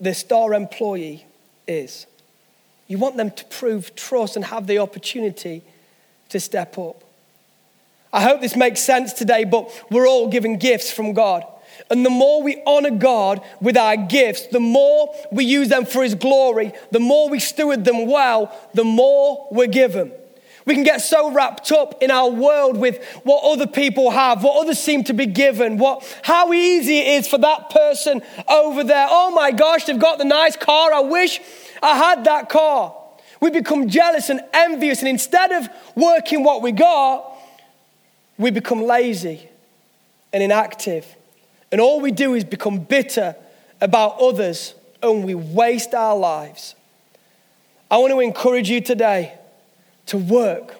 the 0.00 0.12
star 0.12 0.52
employee 0.54 1.24
is. 1.68 2.06
You 2.88 2.98
want 2.98 3.16
them 3.16 3.30
to 3.30 3.44
prove 3.44 3.94
trust 3.94 4.34
and 4.34 4.44
have 4.46 4.66
the 4.66 4.78
opportunity 4.78 5.62
to 6.30 6.40
step 6.40 6.76
up. 6.76 7.02
I 8.12 8.22
hope 8.22 8.40
this 8.40 8.56
makes 8.56 8.80
sense 8.80 9.12
today, 9.12 9.44
but 9.44 9.70
we're 9.88 10.08
all 10.08 10.28
given 10.28 10.58
gifts 10.58 10.90
from 10.90 11.12
God. 11.12 11.44
And 11.90 12.04
the 12.04 12.10
more 12.10 12.42
we 12.42 12.62
honor 12.66 12.90
God 12.90 13.42
with 13.60 13.76
our 13.76 13.96
gifts, 13.96 14.46
the 14.48 14.60
more 14.60 15.14
we 15.30 15.44
use 15.44 15.68
them 15.68 15.84
for 15.84 16.02
His 16.02 16.14
glory, 16.14 16.72
the 16.90 17.00
more 17.00 17.28
we 17.28 17.38
steward 17.38 17.84
them 17.84 18.06
well, 18.06 18.56
the 18.74 18.84
more 18.84 19.48
we're 19.50 19.66
given. 19.66 20.12
We 20.64 20.74
can 20.74 20.84
get 20.84 21.00
so 21.00 21.32
wrapped 21.32 21.72
up 21.72 22.02
in 22.02 22.10
our 22.12 22.30
world 22.30 22.76
with 22.76 23.04
what 23.24 23.42
other 23.42 23.66
people 23.66 24.12
have, 24.12 24.44
what 24.44 24.60
others 24.60 24.78
seem 24.78 25.02
to 25.04 25.12
be 25.12 25.26
given, 25.26 25.76
what, 25.76 26.04
how 26.22 26.52
easy 26.52 26.98
it 26.98 27.08
is 27.18 27.26
for 27.28 27.38
that 27.38 27.70
person 27.70 28.22
over 28.48 28.84
there. 28.84 29.08
Oh 29.10 29.32
my 29.32 29.50
gosh, 29.50 29.84
they've 29.84 29.98
got 29.98 30.18
the 30.18 30.24
nice 30.24 30.56
car. 30.56 30.92
I 30.92 31.00
wish 31.00 31.40
I 31.82 31.96
had 31.96 32.24
that 32.24 32.48
car 32.48 32.94
we 33.42 33.50
become 33.50 33.88
jealous 33.88 34.30
and 34.30 34.40
envious, 34.54 35.00
and 35.00 35.08
instead 35.08 35.50
of 35.50 35.68
working 35.96 36.44
what 36.44 36.62
we 36.62 36.70
got, 36.70 37.36
we 38.38 38.52
become 38.52 38.82
lazy 38.82 39.48
and 40.32 40.44
inactive. 40.44 41.04
And 41.72 41.80
all 41.80 42.00
we 42.00 42.12
do 42.12 42.34
is 42.34 42.44
become 42.44 42.78
bitter 42.78 43.34
about 43.80 44.20
others 44.20 44.74
and 45.02 45.24
we 45.24 45.34
waste 45.34 45.94
our 45.94 46.16
lives. 46.16 46.74
I 47.90 47.96
want 47.96 48.12
to 48.12 48.20
encourage 48.20 48.70
you 48.70 48.80
today 48.80 49.34
to 50.06 50.18
work 50.18 50.74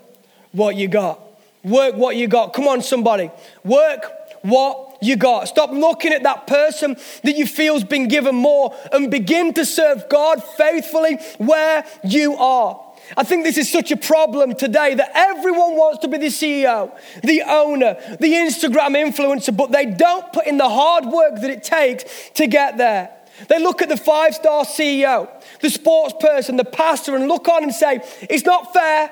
what 0.53 0.77
you 0.77 0.89
got. 0.89 1.19
Work 1.65 1.97
what 1.97 2.17
you 2.17 2.29
got. 2.29 2.53
Come 2.53 2.69
on, 2.69 2.83
somebody. 2.83 3.31
Work 3.65 4.05
what 4.43 4.99
you 5.01 5.17
got. 5.17 5.49
Stop 5.49 5.71
looking 5.71 6.13
at 6.13 6.23
that 6.25 6.47
person 6.47 6.97
that 7.25 7.37
you 7.37 7.47
feel's 7.47 7.85
been 7.85 8.09
given 8.09 8.35
more 8.35 8.75
and 8.93 9.11
begin 9.11 9.55
to 9.55 9.65
serve 9.65 10.09
God 10.09 10.43
faithfully 10.43 11.17
where 11.39 11.85
you 12.05 12.37
are. 12.37 12.82
I 13.17 13.25
think 13.25 13.45
this 13.45 13.59
is 13.59 13.71
such 13.71 13.91
a 13.91 13.97
problem 13.97 14.55
today 14.55 14.95
that 14.95 15.11
everyone 15.15 15.77
wants 15.77 15.99
to 16.01 16.09
be 16.09 16.19
the 16.19 16.27
CEO, 16.27 16.97
the 17.23 17.43
owner, 17.43 17.95
the 18.21 18.33
Instagram 18.33 18.97
influencer, 18.97 19.55
but 19.57 19.71
they 19.71 19.87
don't 19.87 20.33
put 20.33 20.47
in 20.47 20.57
the 20.57 20.69
hard 20.69 21.07
work 21.07 21.41
that 21.41 21.51
it 21.51 21.63
takes 21.63 22.05
to 22.35 22.47
get 22.47 22.79
there. 22.79 23.11
They 23.49 23.59
look 23.59 23.83
at 23.83 23.89
the 23.89 23.97
five 23.97 24.35
star 24.35 24.65
CEO, 24.65 25.29
the 25.61 25.71
sports 25.71 26.15
person, 26.21 26.57
the 26.57 26.65
pastor, 26.65 27.17
and 27.17 27.29
look 27.29 27.49
on 27.49 27.63
and 27.63 27.75
say, 27.75 28.01
It's 28.23 28.45
not 28.45 28.73
fair. 28.73 29.11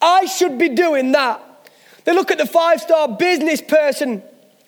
I 0.00 0.26
should 0.26 0.58
be 0.58 0.70
doing 0.70 1.12
that. 1.12 1.42
They 2.04 2.14
look 2.14 2.30
at 2.30 2.38
the 2.38 2.46
five 2.46 2.80
star 2.80 3.08
business 3.08 3.60
person 3.60 4.22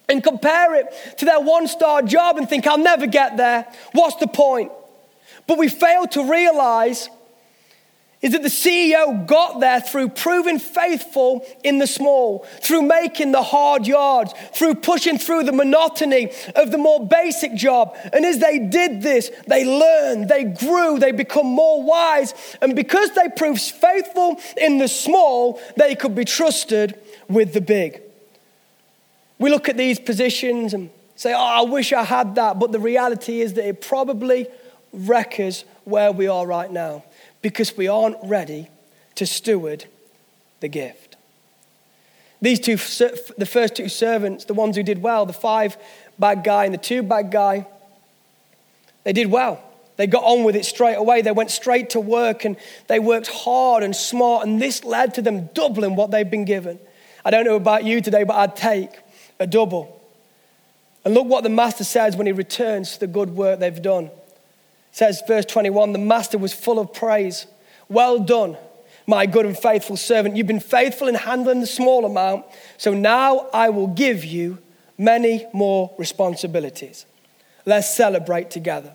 and 0.08 0.22
compare 0.22 0.74
it 0.74 0.86
to 1.18 1.24
their 1.24 1.40
one 1.40 1.66
star 1.66 2.02
job 2.02 2.36
and 2.36 2.48
think, 2.48 2.66
I'll 2.66 2.78
never 2.78 3.06
get 3.06 3.36
there. 3.36 3.66
What's 3.92 4.16
the 4.16 4.26
point? 4.26 4.70
But 5.46 5.58
we 5.58 5.68
fail 5.68 6.06
to 6.08 6.30
realize 6.30 7.08
is 8.22 8.32
that 8.32 8.42
the 8.42 8.48
CEO 8.48 9.26
got 9.26 9.58
there 9.58 9.80
through 9.80 10.08
proving 10.08 10.60
faithful 10.60 11.44
in 11.64 11.78
the 11.78 11.88
small, 11.88 12.46
through 12.60 12.82
making 12.82 13.32
the 13.32 13.42
hard 13.42 13.86
yards, 13.86 14.32
through 14.52 14.76
pushing 14.76 15.18
through 15.18 15.42
the 15.42 15.52
monotony 15.52 16.30
of 16.54 16.70
the 16.70 16.78
more 16.78 17.04
basic 17.04 17.54
job. 17.54 17.96
And 18.12 18.24
as 18.24 18.38
they 18.38 18.60
did 18.60 19.02
this, 19.02 19.30
they 19.48 19.64
learned, 19.64 20.28
they 20.28 20.44
grew, 20.44 21.00
they 21.00 21.10
become 21.10 21.46
more 21.46 21.82
wise. 21.82 22.32
And 22.62 22.76
because 22.76 23.10
they 23.10 23.28
proved 23.36 23.60
faithful 23.60 24.40
in 24.56 24.78
the 24.78 24.88
small, 24.88 25.60
they 25.76 25.96
could 25.96 26.14
be 26.14 26.24
trusted 26.24 26.98
with 27.28 27.52
the 27.52 27.60
big. 27.60 28.02
We 29.40 29.50
look 29.50 29.68
at 29.68 29.76
these 29.76 29.98
positions 29.98 30.74
and 30.74 30.90
say, 31.16 31.32
oh, 31.32 31.38
I 31.38 31.62
wish 31.62 31.92
I 31.92 32.04
had 32.04 32.36
that. 32.36 32.60
But 32.60 32.70
the 32.70 32.78
reality 32.78 33.40
is 33.40 33.54
that 33.54 33.66
it 33.66 33.80
probably 33.80 34.46
wreckers 34.92 35.64
where 35.84 36.12
we 36.12 36.28
are 36.28 36.46
right 36.46 36.70
now 36.70 37.02
because 37.42 37.76
we 37.76 37.88
aren't 37.88 38.16
ready 38.22 38.68
to 39.16 39.26
steward 39.26 39.84
the 40.60 40.68
gift. 40.68 41.16
These 42.40 42.60
two, 42.60 42.76
the 43.36 43.46
first 43.46 43.76
two 43.76 43.88
servants, 43.88 44.46
the 44.46 44.54
ones 44.54 44.76
who 44.76 44.82
did 44.82 45.02
well, 45.02 45.26
the 45.26 45.32
five 45.32 45.76
bad 46.18 46.42
guy 46.42 46.64
and 46.64 46.74
the 46.74 46.78
two 46.78 47.02
bad 47.02 47.30
guy, 47.30 47.66
they 49.04 49.12
did 49.12 49.30
well. 49.30 49.62
They 49.96 50.06
got 50.06 50.24
on 50.24 50.42
with 50.42 50.56
it 50.56 50.64
straight 50.64 50.94
away. 50.94 51.22
They 51.22 51.32
went 51.32 51.50
straight 51.50 51.90
to 51.90 52.00
work 52.00 52.44
and 52.44 52.56
they 52.88 52.98
worked 52.98 53.28
hard 53.28 53.82
and 53.82 53.94
smart, 53.94 54.46
and 54.46 54.60
this 54.60 54.84
led 54.84 55.14
to 55.14 55.22
them 55.22 55.46
doubling 55.54 55.96
what 55.96 56.10
they'd 56.10 56.30
been 56.30 56.44
given. 56.44 56.78
I 57.24 57.30
don't 57.30 57.44
know 57.44 57.56
about 57.56 57.84
you 57.84 58.00
today, 58.00 58.24
but 58.24 58.34
I'd 58.34 58.56
take 58.56 58.90
a 59.38 59.46
double. 59.46 60.00
And 61.04 61.14
look 61.14 61.26
what 61.26 61.44
the 61.44 61.50
master 61.50 61.84
says 61.84 62.16
when 62.16 62.26
he 62.26 62.32
returns 62.32 62.94
to 62.94 63.00
the 63.00 63.06
good 63.06 63.30
work 63.30 63.60
they've 63.60 63.82
done. 63.82 64.10
Says, 64.92 65.22
verse 65.26 65.46
21 65.46 65.92
the 65.92 65.98
master 65.98 66.38
was 66.38 66.52
full 66.52 66.78
of 66.78 66.92
praise. 66.92 67.46
Well 67.88 68.18
done, 68.20 68.56
my 69.06 69.26
good 69.26 69.46
and 69.46 69.58
faithful 69.58 69.96
servant. 69.96 70.36
You've 70.36 70.46
been 70.46 70.60
faithful 70.60 71.08
in 71.08 71.14
handling 71.14 71.60
the 71.60 71.66
small 71.66 72.04
amount, 72.04 72.44
so 72.78 72.94
now 72.94 73.48
I 73.52 73.70
will 73.70 73.88
give 73.88 74.24
you 74.24 74.58
many 74.96 75.46
more 75.52 75.92
responsibilities. 75.98 77.06
Let's 77.66 77.94
celebrate 77.94 78.50
together. 78.50 78.94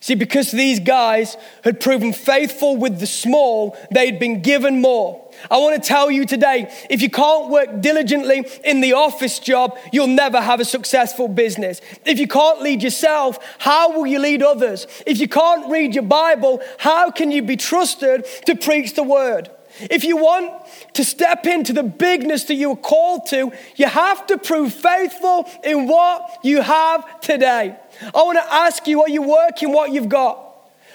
See, 0.00 0.14
because 0.14 0.52
these 0.52 0.78
guys 0.78 1.36
had 1.64 1.80
proven 1.80 2.12
faithful 2.12 2.76
with 2.76 3.00
the 3.00 3.06
small, 3.06 3.76
they'd 3.90 4.18
been 4.18 4.42
given 4.42 4.80
more. 4.80 5.28
I 5.50 5.58
want 5.58 5.80
to 5.80 5.86
tell 5.86 6.10
you 6.10 6.24
today 6.24 6.72
if 6.88 7.02
you 7.02 7.10
can't 7.10 7.50
work 7.50 7.80
diligently 7.80 8.46
in 8.64 8.80
the 8.80 8.92
office 8.92 9.38
job, 9.38 9.76
you'll 9.92 10.06
never 10.06 10.40
have 10.40 10.60
a 10.60 10.64
successful 10.64 11.28
business. 11.28 11.80
If 12.04 12.18
you 12.18 12.28
can't 12.28 12.62
lead 12.62 12.82
yourself, 12.82 13.38
how 13.58 13.92
will 13.92 14.06
you 14.06 14.20
lead 14.20 14.42
others? 14.42 14.86
If 15.06 15.18
you 15.18 15.28
can't 15.28 15.70
read 15.70 15.94
your 15.94 16.04
Bible, 16.04 16.62
how 16.78 17.10
can 17.10 17.32
you 17.32 17.42
be 17.42 17.56
trusted 17.56 18.24
to 18.46 18.54
preach 18.54 18.94
the 18.94 19.02
word? 19.02 19.50
If 19.80 20.04
you 20.04 20.16
want 20.16 20.52
to 20.94 21.04
step 21.04 21.46
into 21.46 21.72
the 21.72 21.82
bigness 21.82 22.44
that 22.44 22.54
you 22.54 22.72
are 22.72 22.76
called 22.76 23.26
to, 23.26 23.52
you 23.76 23.86
have 23.86 24.26
to 24.26 24.38
prove 24.38 24.72
faithful 24.72 25.48
in 25.62 25.86
what 25.86 26.38
you 26.42 26.62
have 26.62 27.20
today. 27.20 27.76
I 28.02 28.22
want 28.22 28.38
to 28.38 28.52
ask 28.52 28.86
you 28.86 29.02
are 29.02 29.08
you 29.08 29.22
working 29.22 29.72
what 29.72 29.92
you've 29.92 30.08
got? 30.08 30.44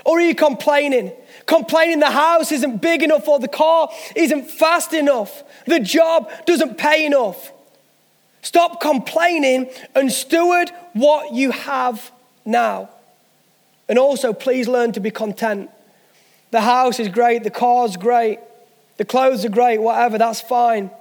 Or 0.05 0.17
are 0.17 0.21
you 0.21 0.35
complaining? 0.35 1.11
Complaining 1.45 1.99
the 1.99 2.11
house 2.11 2.51
isn't 2.51 2.81
big 2.81 3.03
enough 3.03 3.27
or 3.27 3.39
the 3.39 3.47
car 3.47 3.89
isn't 4.15 4.49
fast 4.49 4.93
enough, 4.93 5.43
the 5.65 5.79
job 5.79 6.29
doesn't 6.45 6.77
pay 6.77 7.05
enough. 7.05 7.51
Stop 8.41 8.81
complaining 8.81 9.69
and 9.95 10.11
steward 10.11 10.69
what 10.93 11.33
you 11.33 11.51
have 11.51 12.11
now. 12.45 12.89
And 13.87 13.97
also, 13.97 14.33
please 14.33 14.67
learn 14.67 14.91
to 14.93 14.99
be 14.99 15.11
content. 15.11 15.69
The 16.51 16.61
house 16.61 16.99
is 16.99 17.07
great, 17.07 17.43
the 17.43 17.49
car's 17.49 17.97
great, 17.97 18.39
the 18.97 19.05
clothes 19.05 19.45
are 19.45 19.49
great, 19.49 19.79
whatever, 19.79 20.17
that's 20.17 20.41
fine. 20.41 20.91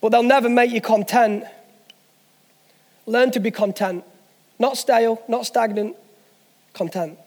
But 0.00 0.10
they'll 0.10 0.22
never 0.22 0.48
make 0.48 0.70
you 0.70 0.80
content. 0.80 1.44
Learn 3.06 3.30
to 3.32 3.40
be 3.40 3.50
content. 3.50 4.04
Not 4.62 4.76
stale, 4.76 5.20
not 5.26 5.44
stagnant, 5.44 5.96
content. 6.72 7.18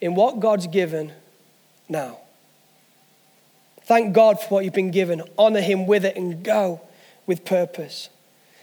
In 0.00 0.14
what 0.14 0.40
God's 0.40 0.66
given 0.66 1.12
now. 1.90 2.16
Thank 3.82 4.14
God 4.14 4.40
for 4.40 4.54
what 4.54 4.64
you've 4.64 4.72
been 4.72 4.90
given. 4.90 5.22
Honor 5.36 5.60
Him 5.60 5.86
with 5.86 6.06
it 6.06 6.16
and 6.16 6.42
go 6.42 6.80
with 7.26 7.44
purpose. 7.44 8.08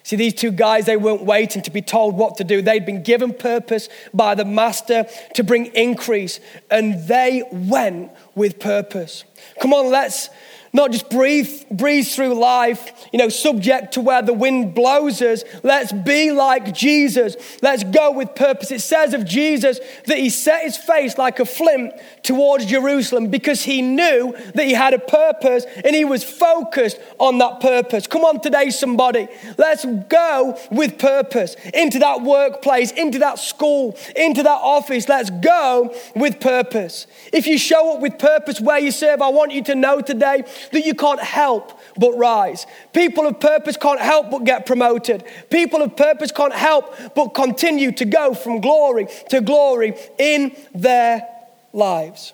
See, 0.02 0.16
these 0.16 0.34
two 0.34 0.50
guys, 0.50 0.88
they 0.88 0.98
weren't 0.98 1.26
waiting 1.26 1.62
to 1.62 1.70
be 1.70 1.84
told 1.84 2.18
what 2.18 2.38
to 2.38 2.44
do. 2.44 2.64
They'd 2.64 2.88
been 2.88 3.04
given 3.04 3.36
purpose 3.36 3.88
by 4.16 4.34
the 4.34 4.46
master 4.46 5.06
to 5.36 5.44
bring 5.44 5.68
increase, 5.68 6.40
and 6.72 7.08
they 7.08 7.44
went 7.52 8.12
with 8.34 8.60
purpose. 8.60 9.26
Come 9.62 9.74
on, 9.74 9.92
let's 9.92 10.30
not 10.74 10.92
just 10.92 11.10
breathe, 11.12 11.66
breeze 11.70 12.16
through 12.16 12.34
life, 12.34 13.08
you 13.12 13.20
know, 13.20 13.30
subject 13.30 13.94
to 13.94 14.02
where 14.02 14.24
the 14.24 14.34
wind 14.34 14.74
blows 14.74 15.22
us. 15.22 15.44
Let's 15.62 15.94
be 15.94 16.32
like 16.32 16.74
Jesus. 16.74 17.36
Let's 17.62 17.84
go 17.84 18.12
with 18.12 18.34
purpose. 18.34 18.72
It 18.72 18.82
says 18.82 19.14
of 19.14 19.24
Jesus 19.24 19.80
that 20.08 20.18
he 20.18 20.32
set 20.32 20.64
his 20.64 20.76
face 20.76 21.18
like 21.20 21.40
a 21.40 21.46
flint 21.46 21.94
towards 22.24 22.66
Jerusalem 22.66 23.28
because 23.28 23.62
he 23.62 23.84
knew 23.84 24.36
that 24.56 24.66
he 24.66 24.74
had 24.74 24.96
a 24.96 25.00
purpose 25.00 25.66
and 25.86 25.96
he 25.96 26.06
was 26.06 26.24
focused 26.24 27.00
on 27.20 27.38
that 27.38 27.60
purpose. 27.60 28.08
Come 28.08 28.26
on 28.26 28.42
today, 28.42 28.72
somebody. 28.72 29.28
Let's 29.60 29.86
go 29.86 30.58
with 30.72 30.98
purpose 30.98 31.56
into 31.72 32.00
that 32.00 32.24
workplace, 32.24 32.92
into 32.92 33.20
that 33.20 33.38
school, 33.38 33.96
into 34.16 34.42
that 34.42 34.50
office. 34.50 35.08
Let's 35.08 35.30
go 35.30 35.96
with 36.16 36.40
purpose. 36.40 37.06
If 37.32 37.46
you 37.46 37.60
show 37.60 37.94
up 37.94 38.02
with 38.02 38.18
purpose 38.18 38.60
where 38.60 38.80
you 38.80 38.90
serve, 38.90 39.22
I 39.22 39.30
want 39.30 39.52
you 39.52 39.64
to 39.66 39.76
know 39.76 40.02
today 40.02 40.44
that 40.72 40.86
you 40.86 40.94
can't 40.94 41.22
help 41.22 41.80
but 41.98 42.14
rise. 42.14 42.66
People 42.94 43.28
of 43.28 43.40
purpose 43.40 43.78
can't 43.78 44.00
help 44.00 44.32
but 44.32 44.44
get 44.44 44.66
promoted. 44.66 45.24
People 45.50 45.82
of 45.82 45.96
purpose 45.96 46.32
can't 46.32 46.54
help 46.54 46.96
but 47.16 47.30
continue 47.30 47.92
to 47.92 48.06
go 48.06 48.34
from 48.34 48.62
glory 48.62 49.08
to 49.30 49.42
glory 49.42 49.96
in 50.18 50.56
their 50.74 51.28
lives. 51.74 52.34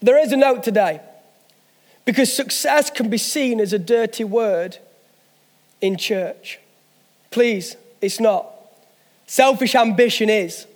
There 0.00 0.18
is 0.18 0.32
a 0.32 0.36
note 0.36 0.62
today 0.62 1.00
because 2.04 2.32
success 2.32 2.90
can 2.90 3.10
be 3.10 3.18
seen 3.18 3.60
as 3.60 3.72
a 3.72 3.78
dirty 3.78 4.24
word 4.24 4.78
in 5.80 5.96
church. 5.96 6.60
Please, 7.30 7.76
it's 8.00 8.20
not. 8.20 8.50
Selfish 9.26 9.74
ambition 9.74 10.30
is. 10.30 10.66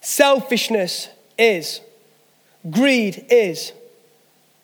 Selfishness 0.00 1.08
is. 1.38 1.80
Greed 2.70 3.24
is 3.30 3.72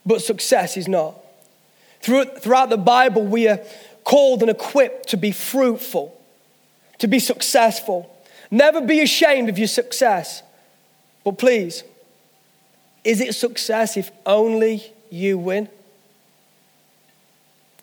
but 0.07 0.23
success 0.23 0.77
is 0.77 0.87
not. 0.89 1.17
Throughout 2.01 2.71
the 2.71 2.79
Bible, 2.79 3.25
we 3.25 3.49
are 3.49 3.61
called 4.05 4.41
and 4.41 4.51
equipped 4.51 5.09
to 5.09 5.17
be 5.17 5.33
fruitful, 5.33 6.17
to 6.99 7.09
be 7.09 7.19
successful. 7.19 8.09
Never 8.51 8.81
be 8.81 9.01
ashamed 9.01 9.49
of 9.49 9.59
your 9.59 9.67
success. 9.67 10.45
But 11.25 11.39
please, 11.39 11.83
is 13.03 13.21
it 13.21 13.35
success 13.35 13.97
if 13.97 14.13
only 14.25 14.93
you 15.11 15.37
win? 15.39 15.69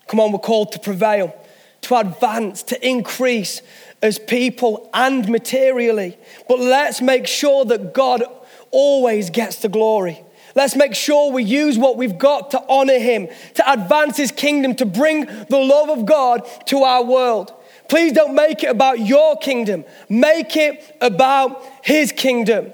Come 0.08 0.22
on, 0.22 0.32
we're 0.32 0.40
called 0.40 0.72
to 0.72 0.80
prevail, 0.80 1.36
to 1.82 1.96
advance, 1.98 2.64
to 2.64 2.88
increase 2.88 3.62
as 4.02 4.20
people 4.20 4.90
and 4.94 5.28
materially. 5.28 6.18
But 6.48 6.60
let's 6.60 7.02
make 7.02 7.28
sure 7.28 7.66
that 7.66 7.94
God 7.94 8.24
always 8.72 9.30
gets 9.30 9.58
the 9.58 9.70
glory. 9.70 10.22
Let's 10.56 10.76
make 10.76 10.94
sure 10.94 11.32
we 11.32 11.44
use 11.44 11.78
what 11.78 11.98
we've 11.98 12.18
got 12.18 12.52
to 12.52 12.63
honor 12.70 13.00
Him, 13.00 13.28
to 13.56 13.72
advance 13.72 14.18
His 14.18 14.32
kingdom, 14.32 14.76
to 14.76 14.86
bring 14.86 15.26
the 15.26 15.58
love 15.58 15.89
of 15.89 16.06
God 16.06 16.48
to 16.68 16.84
our 16.84 17.04
world. 17.04 17.52
Please 17.89 18.13
don't 18.13 18.36
make 18.36 18.63
it 18.63 18.70
about 18.70 19.00
your 19.00 19.38
kingdom, 19.38 19.84
make 20.10 20.56
it 20.56 20.96
about 21.02 21.63
His 21.84 22.12
kingdom. 22.12 22.72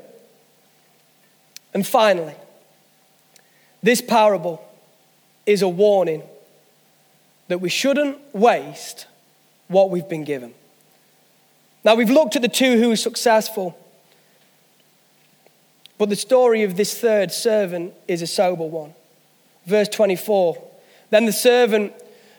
And 1.73 1.85
finally, 1.85 2.35
this 3.81 4.01
parable 4.01 4.61
is 5.45 5.61
a 5.61 5.69
warning 5.69 6.23
that 7.47 7.59
we 7.59 7.69
shouldn't 7.69 8.17
waste 8.35 9.07
what 9.67 9.89
we've 9.89 10.07
been 10.07 10.23
given. 10.23 10.53
Now, 11.83 11.95
we've 11.95 12.09
looked 12.09 12.35
at 12.35 12.41
the 12.41 12.49
two 12.49 12.77
who 12.77 12.89
were 12.89 12.95
successful. 12.95 13.77
But 15.99 16.09
the 16.09 16.15
story 16.15 16.63
of 16.63 16.77
this 16.77 16.97
third 16.97 17.31
servant 17.31 17.93
is 18.07 18.23
a 18.23 18.27
sober 18.27 18.65
one. 18.65 18.95
Verse 19.67 19.89
24 19.89 20.57
Then 21.11 21.27
the 21.27 21.33
servant 21.33 21.93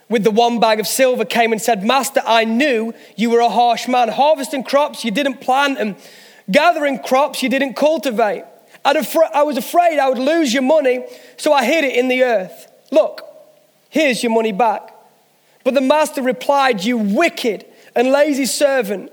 with 0.09 0.25
the 0.25 0.31
one 0.33 0.59
bag 0.59 0.81
of 0.81 0.89
silver 0.89 1.25
came 1.25 1.53
and 1.53 1.63
said, 1.63 1.85
Master, 1.85 2.23
I 2.27 2.45
knew 2.45 2.93
you 3.17 3.31
were 3.31 3.39
a 3.39 3.49
harsh 3.49 3.87
man, 3.87 4.09
harvesting 4.09 4.65
crops 4.65 5.05
you 5.05 5.13
didn't 5.13 5.41
plant 5.41 5.79
and 5.79 5.95
gathering 6.51 6.99
crops 6.99 7.43
you 7.43 7.49
didn't 7.49 7.75
cultivate. 7.75 8.45
I 8.85 9.43
was 9.43 9.59
afraid 9.59 9.99
I 9.99 10.09
would 10.09 10.19
lose 10.19 10.55
your 10.55 10.63
money, 10.63 11.05
so 11.37 11.53
I 11.53 11.65
hid 11.65 11.85
it 11.85 11.97
in 11.97 12.09
the 12.09 12.25
earth. 12.25 12.73
Look, 12.91 13.23
here's 13.91 14.23
your 14.23 14.33
money 14.33 14.53
back. 14.53 14.95
But 15.65 15.75
the 15.75 15.83
master 15.83 16.23
replied, 16.23 16.83
You 16.83 16.97
wicked 16.97 17.67
and 17.95 18.11
lazy 18.11 18.47
servant. 18.47 19.13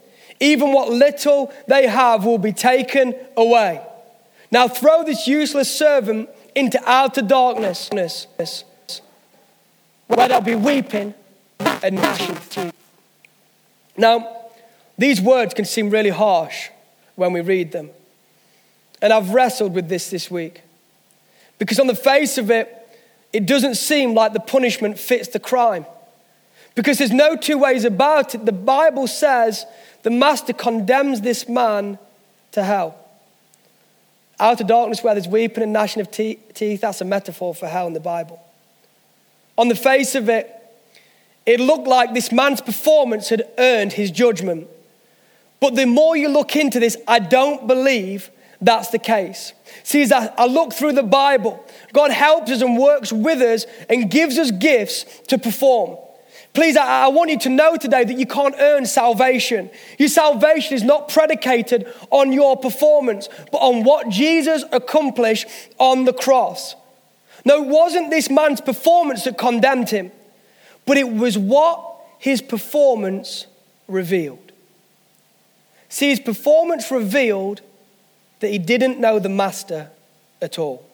even 0.41 0.73
what 0.73 0.89
little 0.89 1.53
they 1.67 1.87
have 1.87 2.25
will 2.25 2.37
be 2.37 2.51
taken 2.51 3.15
away. 3.37 3.79
Now 4.51 4.67
throw 4.67 5.05
this 5.05 5.27
useless 5.27 5.73
servant 5.73 6.29
into 6.53 6.81
outer 6.85 7.21
darkness, 7.21 7.89
where 10.07 10.27
there'll 10.27 10.41
be 10.41 10.55
weeping 10.55 11.13
and 11.59 11.95
gnashing 11.95 12.35
of 12.35 12.49
teeth. 12.49 12.73
Now, 13.95 14.49
these 14.97 15.21
words 15.21 15.53
can 15.53 15.63
seem 15.63 15.89
really 15.89 16.09
harsh 16.09 16.69
when 17.15 17.31
we 17.31 17.41
read 17.41 17.71
them. 17.71 17.91
And 19.01 19.13
I've 19.13 19.33
wrestled 19.33 19.73
with 19.73 19.89
this 19.89 20.09
this 20.09 20.29
week. 20.29 20.61
Because 21.57 21.79
on 21.79 21.87
the 21.87 21.95
face 21.95 22.37
of 22.37 22.51
it, 22.51 22.77
it 23.31 23.45
doesn't 23.45 23.75
seem 23.75 24.13
like 24.13 24.33
the 24.33 24.39
punishment 24.39 24.99
fits 24.99 25.29
the 25.29 25.39
crime. 25.39 25.85
Because 26.75 26.97
there's 26.97 27.11
no 27.11 27.35
two 27.35 27.57
ways 27.57 27.83
about 27.83 28.33
it. 28.33 28.45
The 28.45 28.51
Bible 28.51 29.07
says 29.07 29.65
the 30.03 30.09
master 30.09 30.53
condemns 30.53 31.21
this 31.21 31.47
man 31.47 31.99
to 32.53 32.63
hell. 32.63 32.97
Out 34.39 34.59
of 34.61 34.67
darkness 34.67 35.03
where 35.03 35.13
there's 35.13 35.27
weeping 35.27 35.63
and 35.63 35.73
gnashing 35.73 36.01
of 36.01 36.09
teeth, 36.09 36.81
that's 36.81 37.01
a 37.01 37.05
metaphor 37.05 37.53
for 37.53 37.67
hell 37.67 37.87
in 37.87 37.93
the 37.93 37.99
Bible. 37.99 38.41
On 39.57 39.67
the 39.67 39.75
face 39.75 40.15
of 40.15 40.29
it, 40.29 40.49
it 41.45 41.59
looked 41.59 41.87
like 41.87 42.13
this 42.13 42.31
man's 42.31 42.61
performance 42.61 43.29
had 43.29 43.43
earned 43.57 43.93
his 43.93 44.09
judgment. 44.09 44.67
But 45.59 45.75
the 45.75 45.85
more 45.85 46.15
you 46.15 46.29
look 46.29 46.55
into 46.55 46.79
this, 46.79 46.97
I 47.07 47.19
don't 47.19 47.67
believe 47.67 48.31
that's 48.61 48.89
the 48.89 48.99
case. 48.99 49.53
See, 49.83 50.01
as 50.01 50.11
I, 50.11 50.45
look 50.45 50.73
through 50.73 50.93
the 50.93 51.03
Bible, 51.03 51.63
God 51.93 52.11
helps 52.11 52.51
us 52.51 52.61
and 52.61 52.77
works 52.77 53.11
with 53.11 53.41
us 53.41 53.65
and 53.89 54.09
gives 54.09 54.37
us 54.37 54.51
gifts 54.51 55.05
to 55.27 55.37
perform. 55.37 55.97
Please, 56.53 56.75
I, 56.75 57.05
I 57.05 57.07
want 57.07 57.29
you 57.29 57.39
to 57.39 57.49
know 57.49 57.77
today 57.77 58.03
that 58.03 58.17
you 58.17 58.25
can't 58.25 58.55
earn 58.59 58.85
salvation. 58.85 59.69
Your 59.97 60.09
salvation 60.09 60.75
is 60.75 60.83
not 60.83 61.07
predicated 61.09 61.87
on 62.09 62.33
your 62.33 62.57
performance, 62.57 63.29
but 63.51 63.59
on 63.59 63.83
what 63.83 64.09
Jesus 64.09 64.63
accomplished 64.71 65.47
on 65.77 66.05
the 66.05 66.13
cross. 66.13 66.75
No, 67.45 67.63
it 67.63 67.67
wasn't 67.67 68.09
this 68.09 68.29
man's 68.29 68.61
performance 68.61 69.23
that 69.23 69.37
condemned 69.37 69.89
him, 69.89 70.11
but 70.85 70.97
it 70.97 71.09
was 71.09 71.37
what 71.37 71.83
his 72.19 72.41
performance 72.41 73.47
revealed. 73.87 74.51
See, 75.89 76.09
his 76.09 76.19
performance 76.19 76.91
revealed 76.91 77.61
that 78.41 78.49
he 78.49 78.57
didn't 78.57 78.99
know 78.99 79.19
the 79.19 79.29
master 79.29 79.89
at 80.41 80.59
all. 80.59 80.85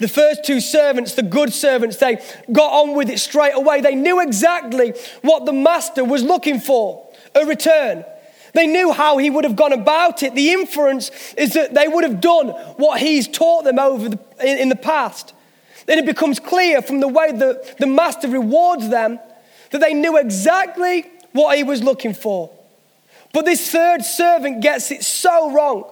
The 0.00 0.08
first 0.08 0.44
two 0.44 0.60
servants, 0.60 1.14
the 1.14 1.22
good 1.22 1.52
servants, 1.52 1.98
they 1.98 2.22
got 2.50 2.72
on 2.72 2.96
with 2.96 3.10
it 3.10 3.18
straight 3.18 3.52
away. 3.54 3.82
They 3.82 3.94
knew 3.94 4.20
exactly 4.20 4.94
what 5.20 5.44
the 5.44 5.52
master 5.52 6.02
was 6.02 6.22
looking 6.22 6.58
for 6.58 7.06
a 7.34 7.44
return. 7.44 8.06
They 8.54 8.66
knew 8.66 8.92
how 8.92 9.18
he 9.18 9.28
would 9.28 9.44
have 9.44 9.56
gone 9.56 9.74
about 9.74 10.22
it. 10.22 10.34
The 10.34 10.52
inference 10.52 11.10
is 11.34 11.52
that 11.52 11.74
they 11.74 11.86
would 11.86 12.04
have 12.04 12.20
done 12.20 12.48
what 12.78 12.98
he's 12.98 13.28
taught 13.28 13.64
them 13.64 13.78
over 13.78 14.08
the, 14.08 14.18
in, 14.40 14.58
in 14.58 14.68
the 14.70 14.76
past. 14.76 15.34
Then 15.84 15.98
it 15.98 16.06
becomes 16.06 16.40
clear 16.40 16.80
from 16.80 17.00
the 17.00 17.08
way 17.08 17.30
that 17.30 17.76
the 17.78 17.86
master 17.86 18.28
rewards 18.28 18.88
them 18.88 19.20
that 19.70 19.82
they 19.82 19.92
knew 19.92 20.16
exactly 20.16 21.10
what 21.32 21.58
he 21.58 21.62
was 21.62 21.82
looking 21.82 22.14
for. 22.14 22.50
But 23.34 23.44
this 23.44 23.70
third 23.70 24.02
servant 24.02 24.62
gets 24.62 24.90
it 24.90 25.04
so 25.04 25.52
wrong. 25.52 25.84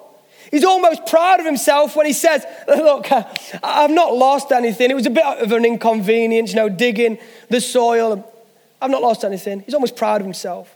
He's 0.51 0.65
almost 0.65 1.07
proud 1.07 1.41
of 1.41 1.47
himself 1.47 1.95
when 1.95 2.07
he 2.07 2.13
says, 2.13 2.45
Look, 2.67 3.09
I've 3.63 3.91
not 3.91 4.15
lost 4.15 4.53
anything. 4.53 4.91
It 4.91 4.95
was 4.95 5.07
a 5.07 5.11
bit 5.11 5.25
of 5.25 5.53
an 5.53 5.65
inconvenience, 5.65 6.51
you 6.51 6.57
know, 6.57 6.69
digging 6.69 7.19
the 7.51 7.61
soil. 7.61 8.33
I've 8.81 8.91
not 8.91 9.03
lost 9.03 9.25
anything. 9.25 9.61
He's 9.61 9.75
almost 9.75 9.97
proud 9.97 10.21
of 10.21 10.27
himself. 10.27 10.75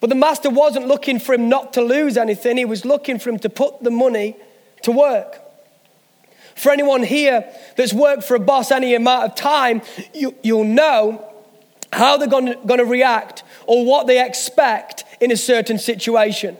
But 0.00 0.08
the 0.08 0.16
master 0.16 0.48
wasn't 0.48 0.86
looking 0.86 1.18
for 1.18 1.34
him 1.34 1.48
not 1.48 1.74
to 1.74 1.82
lose 1.82 2.16
anything, 2.16 2.56
he 2.56 2.64
was 2.64 2.84
looking 2.84 3.18
for 3.18 3.30
him 3.30 3.38
to 3.40 3.50
put 3.50 3.82
the 3.82 3.90
money 3.90 4.36
to 4.82 4.92
work. 4.92 5.40
For 6.56 6.72
anyone 6.72 7.02
here 7.02 7.44
that's 7.76 7.92
worked 7.92 8.24
for 8.24 8.34
a 8.34 8.40
boss 8.40 8.70
any 8.70 8.94
amount 8.94 9.24
of 9.24 9.34
time, 9.34 9.82
you, 10.14 10.34
will 10.42 10.64
know 10.64 11.26
how 11.92 12.16
they're 12.16 12.28
going 12.28 12.56
to 12.78 12.84
react 12.84 13.42
or 13.66 13.84
what 13.84 14.06
they 14.06 14.24
expect 14.24 15.04
in 15.20 15.30
a 15.30 15.36
certain 15.36 15.78
situation. 15.78 16.56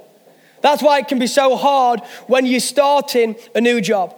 That's 0.62 0.82
why 0.82 0.98
it 0.98 1.08
can 1.08 1.18
be 1.18 1.26
so 1.26 1.56
hard 1.56 2.00
when 2.26 2.46
you're 2.46 2.60
starting 2.60 3.36
a 3.54 3.60
new 3.60 3.80
job. 3.80 4.14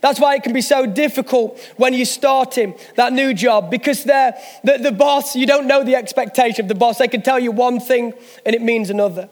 That's 0.00 0.20
why 0.20 0.36
it 0.36 0.44
can 0.44 0.52
be 0.52 0.60
so 0.60 0.86
difficult 0.86 1.58
when 1.76 1.92
you're 1.92 2.06
starting 2.06 2.74
that 2.94 3.12
new 3.12 3.34
job 3.34 3.70
because 3.70 4.04
the, 4.04 4.36
the 4.62 4.92
boss, 4.92 5.34
you 5.34 5.46
don't 5.46 5.66
know 5.66 5.82
the 5.82 5.96
expectation 5.96 6.64
of 6.64 6.68
the 6.68 6.74
boss. 6.74 6.98
They 6.98 7.08
can 7.08 7.22
tell 7.22 7.38
you 7.38 7.50
one 7.50 7.80
thing 7.80 8.14
and 8.46 8.54
it 8.54 8.62
means 8.62 8.90
another. 8.90 9.28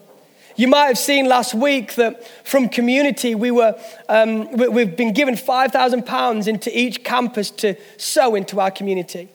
You 0.57 0.67
might 0.67 0.87
have 0.87 0.97
seen 0.97 1.29
last 1.29 1.53
week 1.53 1.95
that 1.95 2.27
from 2.43 2.67
community, 2.67 3.35
we 3.35 3.51
were, 3.51 3.79
um, 4.09 4.51
we've 4.51 4.97
been 4.97 5.13
given 5.13 5.35
£5,000 5.35 6.47
into 6.47 6.77
each 6.77 7.03
campus 7.03 7.51
to 7.51 7.75
sow 7.97 8.33
into 8.35 8.59
our 8.59 8.71
community. 8.71 9.29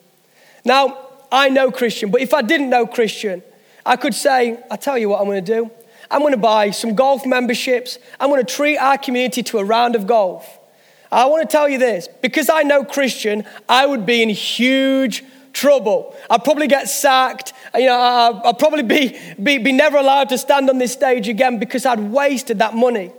Now, 0.65 0.97
I 1.31 1.49
know 1.49 1.71
Christian, 1.71 2.11
but 2.11 2.21
if 2.21 2.33
I 2.33 2.41
didn't 2.41 2.69
know 2.69 2.85
Christian, 2.85 3.41
I 3.85 3.95
could 3.95 4.13
say, 4.13 4.59
I 4.69 4.75
tell 4.75 4.97
you 4.97 5.09
what 5.09 5.19
I'm 5.19 5.25
going 5.25 5.43
to 5.43 5.55
do. 5.61 5.71
I'm 6.13 6.19
going 6.19 6.31
to 6.31 6.37
buy 6.37 6.69
some 6.69 6.93
golf 6.93 7.25
memberships. 7.25 7.97
I'm 8.19 8.29
going 8.29 8.45
to 8.45 8.53
treat 8.55 8.77
our 8.77 8.99
community 8.99 9.41
to 9.43 9.57
a 9.57 9.63
round 9.65 9.95
of 9.95 10.05
golf. 10.05 10.59
I 11.11 11.25
want 11.25 11.41
to 11.41 11.51
tell 11.51 11.67
you 11.67 11.79
this 11.79 12.07
because 12.21 12.51
I 12.51 12.61
know 12.61 12.85
Christian, 12.85 13.45
I 13.67 13.87
would 13.87 14.05
be 14.05 14.21
in 14.21 14.29
huge 14.29 15.23
trouble. 15.53 16.15
I'd 16.29 16.43
probably 16.43 16.67
get 16.67 16.87
sacked. 16.87 17.53
You 17.73 17.87
know, 17.87 18.41
I'd 18.45 18.59
probably 18.59 18.83
be, 18.83 19.19
be, 19.41 19.57
be 19.57 19.71
never 19.71 19.97
allowed 19.97 20.29
to 20.29 20.37
stand 20.37 20.69
on 20.69 20.77
this 20.77 20.93
stage 20.93 21.27
again 21.27 21.57
because 21.57 21.83
I'd 21.83 21.99
wasted 21.99 22.59
that 22.59 22.75
money. 22.75 23.11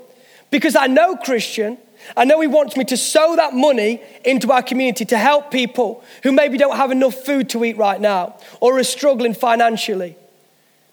Because 0.53 0.77
I 0.77 0.87
know 0.87 1.17
Christian, 1.17 1.79
I 2.17 2.25
know 2.25 2.41
he 2.41 2.47
wants 2.47 2.77
me 2.77 2.85
to 2.85 2.97
sow 2.97 3.35
that 3.35 3.55
money 3.55 4.03
into 4.25 4.53
our 4.53 4.63
community 4.63 5.05
to 5.07 5.19
help 5.19 5.51
people 5.51 6.05
who 6.23 6.31
maybe 6.31 6.59
don't 6.59 6.77
have 6.77 6.93
enough 6.93 7.15
food 7.15 7.49
to 7.51 7.65
eat 7.65 7.77
right 7.77 8.01
now 8.01 8.37
or 8.61 8.79
are 8.79 8.85
struggling 8.85 9.35
financially 9.35 10.17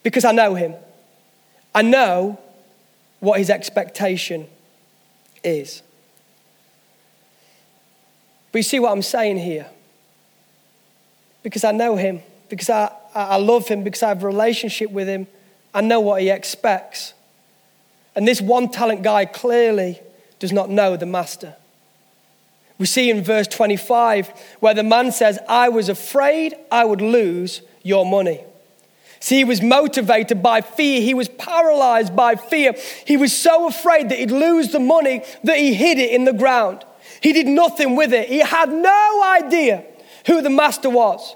because 0.01 0.25
I 0.25 0.31
know 0.31 0.55
him. 0.55 0.73
I 1.73 1.81
know 1.81 2.39
what 3.19 3.39
his 3.39 3.49
expectation 3.49 4.47
is. 5.43 5.81
But 8.51 8.59
you 8.59 8.63
see 8.63 8.79
what 8.79 8.91
I'm 8.91 9.01
saying 9.01 9.37
here? 9.37 9.67
Because 11.43 11.63
I 11.63 11.71
know 11.71 11.95
him, 11.95 12.21
because 12.49 12.69
I, 12.69 12.91
I 13.15 13.37
love 13.37 13.67
him, 13.67 13.83
because 13.83 14.03
I 14.03 14.09
have 14.09 14.23
a 14.23 14.27
relationship 14.27 14.91
with 14.91 15.07
him, 15.07 15.27
I 15.73 15.81
know 15.81 15.99
what 15.99 16.21
he 16.21 16.29
expects. 16.29 17.13
And 18.15 18.27
this 18.27 18.41
one 18.41 18.69
talent 18.69 19.03
guy 19.03 19.25
clearly 19.25 20.01
does 20.39 20.51
not 20.51 20.69
know 20.69 20.97
the 20.97 21.05
master. 21.05 21.55
We 22.77 22.87
see 22.87 23.09
in 23.09 23.23
verse 23.23 23.47
25 23.47 24.33
where 24.59 24.73
the 24.73 24.83
man 24.83 25.11
says, 25.11 25.39
I 25.47 25.69
was 25.69 25.87
afraid 25.87 26.55
I 26.71 26.83
would 26.83 27.01
lose 27.01 27.61
your 27.83 28.05
money. 28.05 28.41
See, 29.21 29.37
he 29.37 29.43
was 29.43 29.61
motivated 29.61 30.41
by 30.41 30.61
fear. 30.61 30.99
He 30.99 31.13
was 31.13 31.29
paralyzed 31.29 32.15
by 32.15 32.35
fear. 32.35 32.73
He 33.05 33.17
was 33.17 33.31
so 33.31 33.67
afraid 33.67 34.09
that 34.09 34.17
he'd 34.17 34.31
lose 34.31 34.69
the 34.69 34.79
money 34.79 35.23
that 35.43 35.57
he 35.57 35.75
hid 35.75 35.99
it 35.99 36.09
in 36.11 36.25
the 36.25 36.33
ground. 36.33 36.83
He 37.21 37.31
did 37.31 37.45
nothing 37.45 37.95
with 37.95 38.13
it. 38.13 38.27
He 38.27 38.39
had 38.39 38.69
no 38.69 39.23
idea 39.23 39.85
who 40.25 40.41
the 40.41 40.49
master 40.49 40.89
was. 40.89 41.35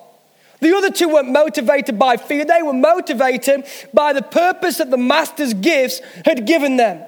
The 0.61 0.75
other 0.75 0.89
two 0.89 1.09
weren't 1.09 1.29
motivated 1.29 1.99
by 1.99 2.17
fear, 2.17 2.43
they 2.43 2.63
were 2.63 2.73
motivated 2.73 3.65
by 3.93 4.13
the 4.13 4.23
purpose 4.23 4.77
that 4.77 4.89
the 4.89 4.97
master's 4.97 5.53
gifts 5.53 6.01
had 6.25 6.47
given 6.47 6.77
them. 6.77 7.03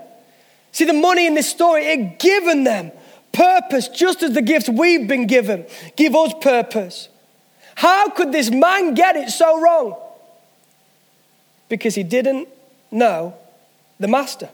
See, 0.74 0.86
the 0.86 0.94
money 0.94 1.26
in 1.26 1.34
this 1.34 1.50
story, 1.50 1.86
it 1.86 2.20
given 2.20 2.66
them 2.66 2.92
purpose, 3.32 3.88
just 3.88 4.22
as 4.22 4.34
the 4.34 4.44
gifts 4.44 4.70
we've 4.70 5.08
been 5.08 5.26
given 5.26 5.66
give 5.96 6.14
us 6.14 6.34
purpose. 6.40 7.10
How 7.74 8.10
could 8.10 8.32
this 8.32 8.52
man 8.52 8.94
get 8.94 9.16
it 9.16 9.30
so 9.30 9.60
wrong? 9.60 9.96
Because 11.70 11.96
he 11.96 12.04
didn't 12.04 12.48
know 12.92 13.36
the 14.00 14.08
master. 14.08 14.50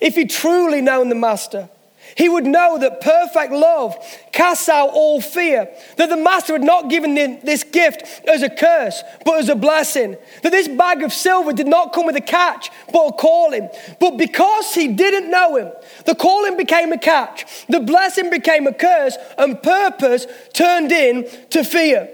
If 0.00 0.14
he 0.16 0.26
truly 0.26 0.80
known 0.80 1.08
the 1.08 1.14
master, 1.14 1.68
he 2.16 2.28
would 2.28 2.44
know 2.44 2.78
that 2.78 3.00
perfect 3.00 3.52
love 3.52 3.96
casts 4.32 4.68
out 4.68 4.90
all 4.92 5.20
fear. 5.20 5.68
That 5.96 6.08
the 6.08 6.16
master 6.16 6.52
had 6.52 6.64
not 6.64 6.90
given 6.90 7.14
this 7.14 7.62
gift 7.64 8.28
as 8.28 8.42
a 8.42 8.50
curse, 8.50 9.02
but 9.24 9.38
as 9.38 9.48
a 9.48 9.54
blessing. 9.54 10.16
That 10.42 10.50
this 10.50 10.68
bag 10.68 11.02
of 11.02 11.12
silver 11.12 11.52
did 11.52 11.68
not 11.68 11.92
come 11.92 12.06
with 12.06 12.16
a 12.16 12.20
catch, 12.20 12.70
but 12.92 13.06
a 13.06 13.12
calling. 13.12 13.70
But 14.00 14.16
because 14.16 14.74
he 14.74 14.88
didn't 14.88 15.30
know 15.30 15.56
him, 15.56 15.72
the 16.04 16.14
calling 16.14 16.56
became 16.56 16.92
a 16.92 16.98
catch, 16.98 17.66
the 17.68 17.80
blessing 17.80 18.30
became 18.30 18.66
a 18.66 18.74
curse, 18.74 19.16
and 19.38 19.62
purpose 19.62 20.26
turned 20.52 20.92
into 20.92 21.64
fear. 21.64 22.10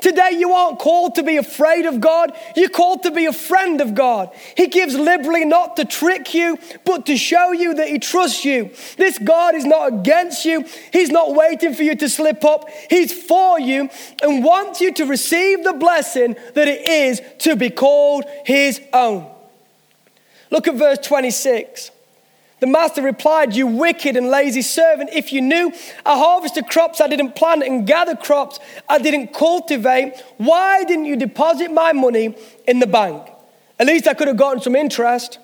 Today, 0.00 0.32
you 0.32 0.52
aren't 0.52 0.78
called 0.78 1.16
to 1.16 1.22
be 1.22 1.36
afraid 1.36 1.86
of 1.86 2.00
God. 2.00 2.36
You're 2.56 2.68
called 2.68 3.02
to 3.04 3.10
be 3.10 3.26
a 3.26 3.32
friend 3.32 3.80
of 3.80 3.94
God. 3.94 4.30
He 4.56 4.68
gives 4.68 4.94
liberally 4.94 5.44
not 5.44 5.76
to 5.76 5.84
trick 5.84 6.34
you, 6.34 6.58
but 6.84 7.06
to 7.06 7.16
show 7.16 7.52
you 7.52 7.74
that 7.74 7.88
He 7.88 7.98
trusts 7.98 8.44
you. 8.44 8.70
This 8.96 9.18
God 9.18 9.54
is 9.54 9.64
not 9.64 9.92
against 9.92 10.44
you. 10.44 10.64
He's 10.92 11.10
not 11.10 11.34
waiting 11.34 11.74
for 11.74 11.82
you 11.82 11.94
to 11.96 12.08
slip 12.08 12.44
up. 12.44 12.68
He's 12.88 13.12
for 13.12 13.60
you 13.60 13.90
and 14.22 14.44
wants 14.44 14.80
you 14.80 14.92
to 14.94 15.04
receive 15.04 15.64
the 15.64 15.74
blessing 15.74 16.36
that 16.54 16.68
it 16.68 16.86
is 16.86 17.20
to 17.40 17.56
be 17.56 17.70
called 17.70 18.24
His 18.44 18.80
own. 18.92 19.30
Look 20.50 20.66
at 20.66 20.74
verse 20.74 20.98
26. 20.98 21.90
The 22.60 22.66
master 22.66 23.00
replied, 23.02 23.54
You 23.54 23.66
wicked 23.66 24.16
and 24.16 24.28
lazy 24.28 24.62
servant, 24.62 25.10
if 25.12 25.32
you 25.32 25.40
knew 25.40 25.72
I 26.04 26.16
harvested 26.18 26.68
crops 26.68 27.00
I 27.00 27.08
didn't 27.08 27.34
plant 27.34 27.62
and 27.62 27.86
gather 27.86 28.14
crops 28.14 28.60
I 28.88 28.98
didn't 28.98 29.32
cultivate, 29.32 30.22
why 30.36 30.84
didn't 30.84 31.06
you 31.06 31.16
deposit 31.16 31.72
my 31.72 31.92
money 31.92 32.36
in 32.68 32.78
the 32.78 32.86
bank? 32.86 33.26
At 33.78 33.86
least 33.86 34.06
I 34.06 34.14
could 34.14 34.28
have 34.28 34.36
gotten 34.36 34.60
some 34.60 34.76
interest. 34.76 35.38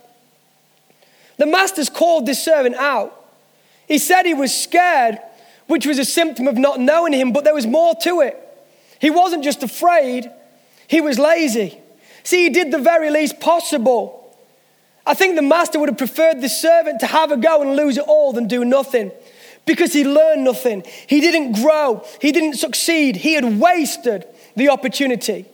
The 1.38 1.46
master's 1.46 1.88
called 1.88 2.26
this 2.26 2.42
servant 2.42 2.76
out. 2.76 3.24
He 3.88 3.98
said 3.98 4.26
he 4.26 4.34
was 4.34 4.54
scared, 4.54 5.18
which 5.68 5.86
was 5.86 5.98
a 5.98 6.04
symptom 6.04 6.46
of 6.46 6.56
not 6.56 6.78
knowing 6.80 7.14
him, 7.14 7.32
but 7.32 7.44
there 7.44 7.54
was 7.54 7.66
more 7.66 7.94
to 8.02 8.20
it. 8.20 8.38
He 9.00 9.10
wasn't 9.10 9.42
just 9.42 9.62
afraid, 9.62 10.30
he 10.86 11.00
was 11.00 11.18
lazy. 11.18 11.80
See, 12.24 12.44
he 12.44 12.50
did 12.50 12.72
the 12.72 12.78
very 12.78 13.10
least 13.10 13.40
possible. 13.40 14.25
I 15.06 15.14
think 15.14 15.36
the 15.36 15.42
master 15.42 15.78
would 15.78 15.88
have 15.88 15.98
preferred 15.98 16.40
the 16.40 16.48
servant 16.48 17.00
to 17.00 17.06
have 17.06 17.30
a 17.30 17.36
go 17.36 17.62
and 17.62 17.76
lose 17.76 17.96
it 17.96 18.04
all 18.06 18.32
than 18.32 18.48
do 18.48 18.64
nothing 18.64 19.12
because 19.64 19.92
he 19.92 20.04
learned 20.04 20.44
nothing. 20.44 20.82
He 21.06 21.20
didn't 21.20 21.52
grow. 21.60 22.04
He 22.20 22.32
didn't 22.32 22.54
succeed. 22.54 23.16
He 23.16 23.34
had 23.34 23.60
wasted 23.60 24.26
the 24.56 24.68
opportunity. 24.68 25.46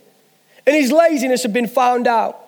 And 0.67 0.75
his 0.75 0.91
laziness 0.91 1.43
had 1.43 1.53
been 1.53 1.67
found 1.67 2.07
out. 2.07 2.39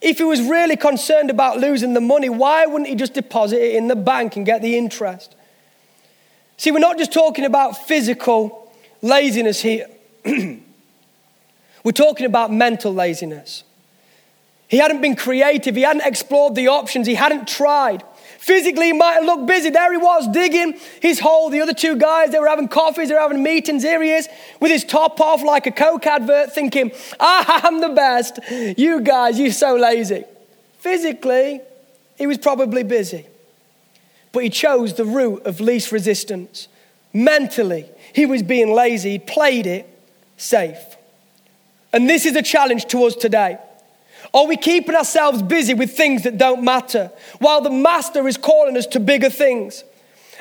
If 0.00 0.18
he 0.18 0.24
was 0.24 0.40
really 0.40 0.76
concerned 0.76 1.28
about 1.28 1.58
losing 1.58 1.92
the 1.92 2.00
money, 2.00 2.28
why 2.28 2.64
wouldn't 2.66 2.88
he 2.88 2.94
just 2.94 3.14
deposit 3.14 3.60
it 3.60 3.74
in 3.74 3.88
the 3.88 3.96
bank 3.96 4.36
and 4.36 4.46
get 4.46 4.62
the 4.62 4.78
interest? 4.78 5.34
See, 6.56 6.70
we're 6.70 6.78
not 6.78 6.98
just 6.98 7.12
talking 7.12 7.44
about 7.44 7.86
physical 7.86 8.72
laziness 9.02 9.60
here, 9.60 9.88
we're 10.24 11.92
talking 11.92 12.26
about 12.26 12.52
mental 12.52 12.92
laziness. 12.92 13.64
He 14.68 14.76
hadn't 14.76 15.00
been 15.00 15.16
creative. 15.16 15.74
He 15.74 15.82
hadn't 15.82 16.06
explored 16.06 16.54
the 16.54 16.68
options. 16.68 17.06
He 17.06 17.14
hadn't 17.14 17.48
tried. 17.48 18.04
Physically, 18.38 18.86
he 18.86 18.92
might 18.92 19.14
have 19.14 19.24
looked 19.24 19.46
busy. 19.46 19.70
There 19.70 19.90
he 19.90 19.98
was 19.98 20.28
digging 20.28 20.78
his 21.00 21.20
hole. 21.20 21.50
The 21.50 21.60
other 21.60 21.74
two 21.74 21.96
guys, 21.96 22.30
they 22.30 22.38
were 22.38 22.48
having 22.48 22.68
coffees, 22.68 23.08
they 23.08 23.14
were 23.14 23.20
having 23.20 23.42
meetings. 23.42 23.82
Here 23.82 24.02
he 24.02 24.10
is 24.10 24.28
with 24.60 24.70
his 24.70 24.84
top 24.84 25.20
off 25.20 25.42
like 25.42 25.66
a 25.66 25.70
Coke 25.70 26.06
advert, 26.06 26.52
thinking, 26.52 26.92
ah, 27.18 27.62
I'm 27.66 27.80
the 27.80 27.88
best. 27.88 28.38
You 28.50 29.00
guys, 29.00 29.38
you're 29.38 29.52
so 29.52 29.74
lazy. 29.76 30.24
Physically, 30.78 31.60
he 32.16 32.26
was 32.26 32.38
probably 32.38 32.82
busy. 32.82 33.26
but 34.32 34.44
he 34.44 34.50
chose 34.50 34.94
the 34.94 35.04
route 35.04 35.44
of 35.46 35.60
least 35.60 35.90
resistance. 35.92 36.68
Mentally, 37.12 37.86
he 38.12 38.26
was 38.26 38.42
being 38.42 38.72
lazy, 38.72 39.12
he 39.12 39.18
played 39.18 39.66
it 39.66 39.88
safe. 40.36 40.78
And 41.92 42.08
this 42.08 42.26
is 42.26 42.36
a 42.36 42.42
challenge 42.42 42.86
to 42.86 43.04
us 43.04 43.14
today. 43.14 43.58
Are 44.34 44.46
we 44.46 44.56
keeping 44.56 44.94
ourselves 44.94 45.42
busy 45.42 45.74
with 45.74 45.96
things 45.96 46.24
that 46.24 46.38
don't 46.38 46.62
matter 46.62 47.10
while 47.38 47.60
the 47.60 47.70
Master 47.70 48.26
is 48.28 48.36
calling 48.36 48.76
us 48.76 48.86
to 48.88 49.00
bigger 49.00 49.30
things? 49.30 49.84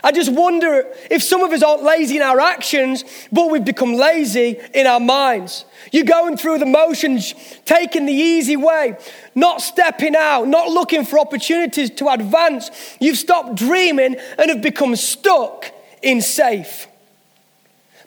I 0.04 0.12
just 0.12 0.32
wonder 0.32 0.86
if 1.10 1.24
some 1.24 1.42
of 1.42 1.52
us 1.52 1.64
aren't 1.64 1.84
lazy 1.84 2.18
in 2.18 2.22
our 2.22 2.40
actions, 2.40 3.04
but 3.32 3.50
we've 3.50 3.66
become 3.66 3.94
lazy 3.96 4.60
in 4.74 4.86
our 4.86 5.00
minds. 5.00 5.66
You're 5.92 6.06
going 6.06 6.38
through 6.38 6.60
the 6.60 6.68
motions, 6.68 7.34
taking 7.66 8.06
the 8.06 8.14
easy 8.14 8.56
way, 8.56 8.96
not 9.34 9.62
stepping 9.62 10.16
out, 10.16 10.48
not 10.48 10.70
looking 10.70 11.04
for 11.04 11.20
opportunities 11.20 11.90
to 11.92 12.10
advance. 12.10 12.70
You've 13.00 13.18
stopped 13.18 13.56
dreaming 13.56 14.18
and 14.38 14.50
have 14.50 14.62
become 14.62 14.96
stuck 14.96 15.72
in 16.04 16.22
safe. 16.22 16.88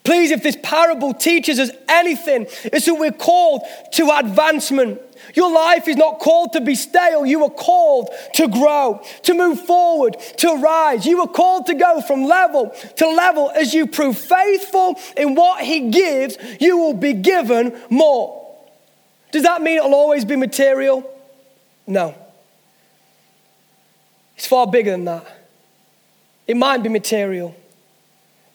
Please, 0.05 0.31
if 0.31 0.43
this 0.43 0.57
parable 0.62 1.12
teaches 1.12 1.59
us 1.59 1.70
anything, 1.89 2.47
it's 2.64 2.87
that 2.87 2.95
we're 2.95 3.11
called 3.11 3.62
to 3.93 4.11
advancement. 4.16 5.01
Your 5.35 5.53
life 5.53 5.89
is 5.89 5.97
not 5.97 6.18
called 6.18 6.53
to 6.55 6.61
be 6.61 6.74
stale. 6.74 7.24
You 7.24 7.45
are 7.45 7.51
called 7.51 8.11
to 8.35 8.49
grow, 8.49 9.03
to 9.22 9.35
move 9.35 9.61
forward, 9.61 10.16
to 10.39 10.57
rise. 10.57 11.07
You 11.07 11.20
are 11.20 11.28
called 11.28 11.66
to 11.66 11.74
go 11.74 12.01
from 12.01 12.24
level 12.24 12.74
to 12.97 13.09
level. 13.09 13.51
As 13.51 13.74
you 13.74 13.87
prove 13.87 14.18
faithful 14.18 14.99
in 15.16 15.35
what 15.35 15.62
He 15.62 15.91
gives, 15.91 16.37
you 16.61 16.78
will 16.78 16.95
be 16.95 17.12
given 17.12 17.78
more. 17.91 18.39
Does 19.33 19.45
that 19.45 19.62
mean 19.62 19.78
it'll 19.78 19.95
always 19.95 20.24
be 20.24 20.37
material? 20.37 21.09
No. 21.87 22.14
It's 24.37 24.47
far 24.47 24.66
bigger 24.66 24.93
than 24.93 25.05
that. 25.05 25.26
It 26.47 26.57
might 26.57 26.83
be 26.83 26.89
material, 26.89 27.55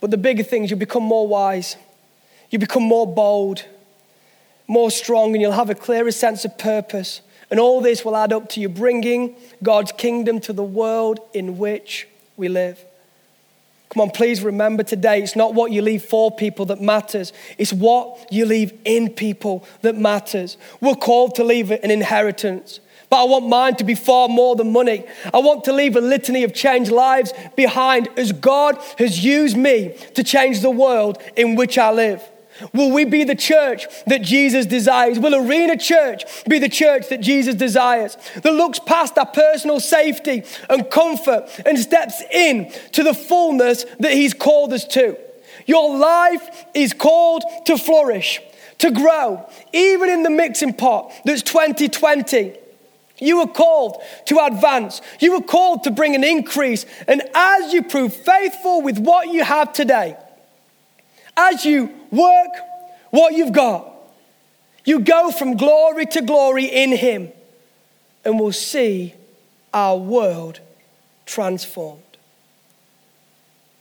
but 0.01 0.11
the 0.11 0.17
bigger 0.17 0.43
things, 0.43 0.69
you 0.69 0.75
become 0.75 1.03
more 1.03 1.27
wise, 1.27 1.77
you 2.49 2.59
become 2.59 2.83
more 2.83 3.07
bold 3.07 3.63
more 4.67 4.91
strong 4.91 5.33
and 5.33 5.41
you'll 5.41 5.51
have 5.51 5.69
a 5.69 5.75
clearer 5.75 6.11
sense 6.11 6.45
of 6.45 6.57
purpose. 6.57 7.21
And 7.51 7.59
all 7.59 7.81
this 7.81 8.03
will 8.03 8.15
add 8.15 8.33
up 8.33 8.49
to 8.49 8.59
you 8.59 8.69
bringing 8.69 9.35
God's 9.61 9.91
kingdom 9.91 10.39
to 10.41 10.53
the 10.53 10.63
world 10.63 11.19
in 11.33 11.57
which 11.57 12.07
we 12.37 12.49
live. 12.49 12.83
Come 13.89 14.01
on, 14.01 14.09
please 14.09 14.41
remember 14.43 14.83
today 14.83 15.21
it's 15.21 15.35
not 15.35 15.53
what 15.53 15.71
you 15.71 15.81
leave 15.81 16.03
for 16.03 16.29
people 16.29 16.65
that 16.65 16.81
matters, 16.81 17.31
it's 17.57 17.71
what 17.71 18.27
you 18.31 18.45
leave 18.45 18.73
in 18.83 19.09
people 19.09 19.65
that 19.83 19.95
matters. 19.95 20.57
We're 20.81 20.95
called 20.95 21.35
to 21.35 21.43
leave 21.43 21.71
an 21.71 21.91
inheritance. 21.91 22.79
But 23.09 23.21
I 23.21 23.23
want 23.25 23.47
mine 23.47 23.75
to 23.75 23.83
be 23.83 23.95
far 23.95 24.27
more 24.27 24.55
than 24.55 24.73
money. 24.73 25.05
I 25.33 25.37
want 25.37 25.63
to 25.65 25.73
leave 25.73 25.95
a 25.95 26.01
litany 26.01 26.43
of 26.43 26.53
changed 26.53 26.91
lives 26.91 27.33
behind 27.55 28.09
as 28.17 28.31
God 28.31 28.77
has 28.97 29.23
used 29.23 29.55
me 29.55 29.95
to 30.15 30.23
change 30.23 30.61
the 30.61 30.71
world 30.71 31.21
in 31.37 31.55
which 31.55 31.77
I 31.77 31.91
live. 31.91 32.21
Will 32.73 32.91
we 32.91 33.03
be 33.03 33.23
the 33.23 33.35
church 33.35 33.85
that 34.05 34.21
Jesus 34.21 34.65
desires? 34.65 35.19
Will 35.19 35.35
Arena 35.35 35.77
Church 35.77 36.23
be 36.45 36.57
the 36.59 36.69
church 36.69 37.09
that 37.09 37.19
Jesus 37.19 37.55
desires? 37.55 38.17
That 38.43 38.53
looks 38.53 38.79
past 38.79 39.17
our 39.17 39.25
personal 39.25 39.79
safety 39.79 40.43
and 40.69 40.89
comfort 40.89 41.49
and 41.65 41.77
steps 41.77 42.21
in 42.31 42.71
to 42.93 43.03
the 43.03 43.13
fullness 43.13 43.85
that 43.99 44.13
He's 44.13 44.33
called 44.33 44.71
us 44.71 44.85
to. 44.87 45.17
Your 45.65 45.97
life 45.97 46.65
is 46.73 46.93
called 46.93 47.43
to 47.65 47.77
flourish, 47.77 48.39
to 48.77 48.91
grow, 48.91 49.49
even 49.73 50.09
in 50.09 50.23
the 50.23 50.29
mixing 50.29 50.73
pot 50.73 51.11
that's 51.25 51.41
2020. 51.41 52.57
You 53.17 53.39
were 53.39 53.47
called 53.47 54.01
to 54.27 54.39
advance. 54.39 55.01
You 55.19 55.33
were 55.33 55.45
called 55.45 55.83
to 55.83 55.91
bring 55.91 56.15
an 56.15 56.23
increase. 56.23 56.85
And 57.07 57.21
as 57.33 57.73
you 57.73 57.83
prove 57.83 58.13
faithful 58.13 58.81
with 58.81 58.97
what 58.97 59.29
you 59.29 59.43
have 59.43 59.73
today, 59.73 60.17
as 61.37 61.65
you 61.65 61.93
work 62.15 62.53
what 63.11 63.33
you've 63.33 63.53
got, 63.53 63.91
you 64.83 64.99
go 64.99 65.31
from 65.31 65.57
glory 65.57 66.05
to 66.07 66.21
glory 66.21 66.65
in 66.65 66.91
Him, 66.91 67.29
and 68.23 68.39
we'll 68.39 68.51
see 68.51 69.13
our 69.73 69.97
world 69.97 70.59
transformed. 71.25 72.01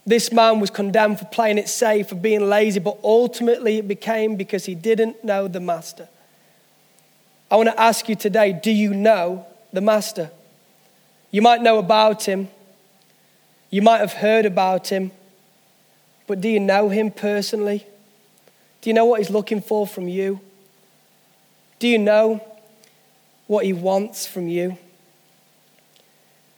This 0.05 0.31
man 0.31 0.59
was 0.59 0.69
condemned 0.69 1.19
for 1.19 1.25
playing 1.25 1.57
it 1.57 1.67
safe, 1.67 2.09
for 2.09 2.15
being 2.15 2.47
lazy, 2.47 2.79
but 2.79 2.97
ultimately 3.03 3.79
it 3.79 3.87
became 3.87 4.35
because 4.35 4.65
he 4.65 4.75
didn't 4.75 5.23
know 5.23 5.47
the 5.47 5.59
Master. 5.59 6.07
I 7.49 7.55
want 7.55 7.69
to 7.69 7.79
ask 7.79 8.07
you 8.07 8.15
today 8.15 8.53
do 8.53 8.71
you 8.71 8.93
know 8.93 9.47
the 9.73 9.81
Master? 9.81 10.29
You 11.31 11.41
might 11.41 11.61
know 11.61 11.79
about 11.79 12.23
him, 12.23 12.49
you 13.69 13.81
might 13.81 13.99
have 13.99 14.13
heard 14.13 14.45
about 14.45 14.89
him. 14.89 15.11
But 16.27 16.41
do 16.41 16.49
you 16.49 16.59
know 16.59 16.89
him 16.89 17.11
personally? 17.11 17.85
Do 18.85 18.91
you 18.91 18.93
know 18.93 19.05
what 19.05 19.19
he's 19.19 19.31
looking 19.31 19.61
for 19.61 19.87
from 19.87 20.07
you? 20.07 20.39
Do 21.79 21.87
you 21.87 21.97
know 21.97 22.39
what 23.47 23.65
he 23.65 23.73
wants 23.73 24.27
from 24.27 24.47
you? 24.47 24.77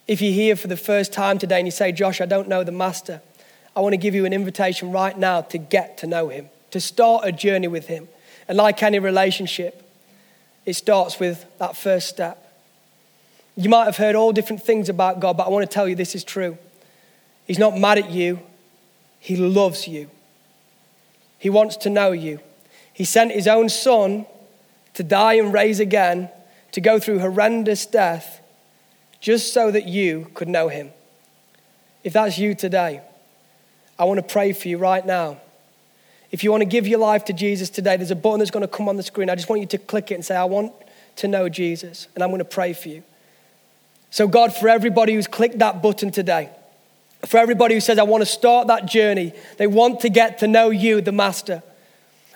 If 0.08 0.22
you're 0.22 0.34
here 0.34 0.58
for 0.58 0.68
the 0.68 0.76
first 0.76 1.14
time 1.14 1.38
today 1.38 1.60
and 1.60 1.66
you 1.66 1.72
say, 1.72 1.94
Josh, 1.94 2.20
I 2.20 2.26
don't 2.26 2.50
know 2.50 2.66
the 2.66 2.74
Master, 2.74 3.22
I 3.78 3.80
want 3.80 3.94
to 3.94 3.98
give 3.98 4.14
you 4.14 4.26
an 4.26 4.34
invitation 4.34 4.92
right 4.92 5.18
now 5.18 5.40
to 5.40 5.58
get 5.58 6.00
to 6.00 6.08
know 6.08 6.28
him, 6.28 6.50
to 6.72 6.82
start 6.82 7.24
a 7.24 7.32
journey 7.32 7.70
with 7.70 7.88
him. 7.88 8.10
And 8.50 8.58
like 8.58 8.84
any 8.84 9.00
relationship, 9.00 9.90
it 10.66 10.74
starts 10.74 11.22
with 11.22 11.46
that 11.60 11.78
first 11.78 12.10
step. 12.10 12.60
You 13.56 13.70
might 13.70 13.86
have 13.86 13.96
heard 13.96 14.16
all 14.16 14.34
different 14.34 14.62
things 14.62 14.90
about 14.90 15.22
God, 15.22 15.38
but 15.38 15.48
I 15.48 15.50
want 15.50 15.64
to 15.64 15.74
tell 15.74 15.88
you 15.88 15.96
this 15.96 16.14
is 16.14 16.26
true. 16.26 16.58
He's 17.46 17.58
not 17.58 17.78
mad 17.78 18.00
at 18.00 18.10
you, 18.10 18.42
he 19.22 19.38
loves 19.38 19.88
you. 19.88 20.10
He 21.40 21.50
wants 21.50 21.78
to 21.78 21.90
know 21.90 22.12
you. 22.12 22.40
He 22.94 23.06
sent 23.06 23.32
his 23.32 23.48
own 23.48 23.70
son 23.70 24.26
to 24.96 25.04
die 25.04 25.34
and 25.34 25.54
raise 25.54 25.80
again, 25.80 26.30
to 26.72 26.82
go 26.82 27.00
through 27.00 27.20
horrendous 27.20 27.86
death, 27.86 28.42
just 29.22 29.54
so 29.54 29.70
that 29.70 29.86
you 29.86 30.32
could 30.34 30.48
know 30.48 30.68
him. 30.68 30.92
If 32.04 32.14
that's 32.14 32.38
you 32.38 32.56
today, 32.56 33.02
I 34.00 34.06
want 34.06 34.18
to 34.18 34.24
pray 34.24 34.54
for 34.54 34.68
you 34.68 34.78
right 34.78 35.06
now. 35.06 35.38
If 36.32 36.44
you 36.44 36.52
want 36.52 36.62
to 36.62 36.66
give 36.66 36.88
your 36.88 37.00
life 37.00 37.26
to 37.26 37.34
Jesus 37.34 37.70
today, 37.70 37.98
there's 37.98 38.12
a 38.12 38.16
button 38.16 38.40
that's 38.40 38.52
going 38.52 38.62
to 38.62 38.68
come 38.68 38.90
on 38.90 38.98
the 38.98 39.04
screen. 39.04 39.30
I 39.30 39.36
just 39.36 39.50
want 39.50 39.62
you 39.62 39.68
to 39.68 39.78
click 39.78 40.12
it 40.12 40.16
and 40.16 40.26
say, 40.26 40.36
I 40.36 40.46
want 40.46 40.74
to 41.18 41.28
know 41.28 41.48
Jesus, 41.48 42.08
and 42.16 42.24
I'm 42.24 42.30
going 42.30 42.40
to 42.40 42.46
pray 42.46 42.74
for 42.74 42.90
you. 42.90 43.04
So, 44.10 44.28
God, 44.28 44.54
for 44.54 44.70
everybody 44.70 45.14
who's 45.14 45.28
clicked 45.28 45.60
that 45.60 45.82
button 45.82 46.12
today, 46.12 46.50
for 47.26 47.38
everybody 47.38 47.74
who 47.74 47.82
says, 47.82 47.98
I 47.98 48.04
want 48.04 48.22
to 48.22 48.26
start 48.26 48.68
that 48.68 48.86
journey, 48.86 49.34
they 49.58 49.68
want 49.68 50.02
to 50.02 50.10
get 50.10 50.40
to 50.40 50.48
know 50.48 50.70
you, 50.70 51.02
the 51.02 51.12
Master. 51.12 51.64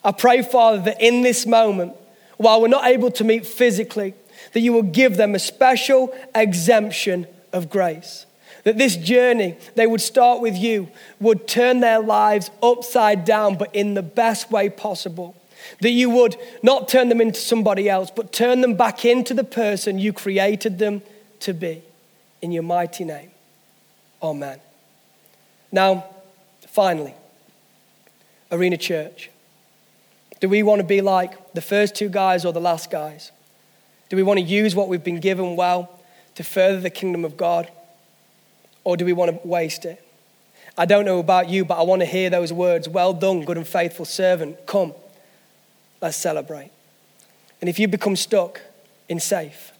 I 0.03 0.11
pray, 0.11 0.41
Father, 0.41 0.81
that 0.81 1.01
in 1.01 1.21
this 1.21 1.45
moment, 1.45 1.93
while 2.37 2.61
we're 2.61 2.67
not 2.67 2.85
able 2.85 3.11
to 3.11 3.23
meet 3.23 3.45
physically, 3.45 4.15
that 4.53 4.61
you 4.61 4.73
will 4.73 4.81
give 4.81 5.17
them 5.17 5.35
a 5.35 5.39
special 5.39 6.13
exemption 6.33 7.27
of 7.53 7.69
grace. 7.69 8.25
That 8.63 8.77
this 8.77 8.95
journey 8.95 9.57
they 9.75 9.87
would 9.87 10.01
start 10.01 10.41
with 10.41 10.55
you 10.55 10.89
would 11.19 11.47
turn 11.47 11.79
their 11.79 11.99
lives 11.99 12.49
upside 12.61 13.25
down, 13.25 13.57
but 13.57 13.73
in 13.75 13.93
the 13.93 14.03
best 14.03 14.51
way 14.51 14.69
possible. 14.69 15.35
That 15.81 15.91
you 15.91 16.09
would 16.09 16.37
not 16.63 16.87
turn 16.87 17.09
them 17.09 17.21
into 17.21 17.39
somebody 17.39 17.87
else, 17.87 18.11
but 18.15 18.33
turn 18.33 18.61
them 18.61 18.75
back 18.75 19.05
into 19.05 19.33
the 19.33 19.43
person 19.43 19.99
you 19.99 20.11
created 20.11 20.79
them 20.79 21.03
to 21.41 21.53
be. 21.53 21.83
In 22.41 22.51
your 22.51 22.63
mighty 22.63 23.03
name. 23.03 23.31
Amen. 24.21 24.59
Now, 25.71 26.05
finally, 26.67 27.13
Arena 28.51 28.77
Church. 28.77 29.29
Do 30.39 30.49
we 30.49 30.63
want 30.63 30.79
to 30.81 30.87
be 30.87 31.01
like 31.01 31.53
the 31.53 31.61
first 31.61 31.95
two 31.95 32.09
guys 32.09 32.45
or 32.45 32.51
the 32.51 32.59
last 32.59 32.89
guys? 32.89 33.31
Do 34.09 34.17
we 34.17 34.23
want 34.23 34.39
to 34.39 34.45
use 34.45 34.75
what 34.75 34.89
we've 34.89 35.03
been 35.03 35.19
given 35.19 35.55
well 35.55 36.01
to 36.35 36.43
further 36.43 36.79
the 36.79 36.89
kingdom 36.89 37.23
of 37.23 37.37
God? 37.37 37.71
Or 38.83 38.97
do 38.97 39.05
we 39.05 39.13
want 39.13 39.31
to 39.31 39.47
waste 39.47 39.85
it? 39.85 40.03
I 40.77 40.85
don't 40.85 41.05
know 41.05 41.19
about 41.19 41.49
you, 41.49 41.63
but 41.63 41.79
I 41.79 41.83
want 41.83 42.01
to 42.01 42.05
hear 42.05 42.29
those 42.29 42.51
words 42.51 42.89
Well 42.89 43.13
done, 43.13 43.45
good 43.45 43.57
and 43.57 43.67
faithful 43.67 44.05
servant. 44.05 44.65
Come, 44.65 44.93
let's 46.01 46.17
celebrate. 46.17 46.71
And 47.61 47.69
if 47.69 47.77
you 47.77 47.87
become 47.87 48.15
stuck 48.15 48.61
in 49.07 49.19
safe, 49.19 49.71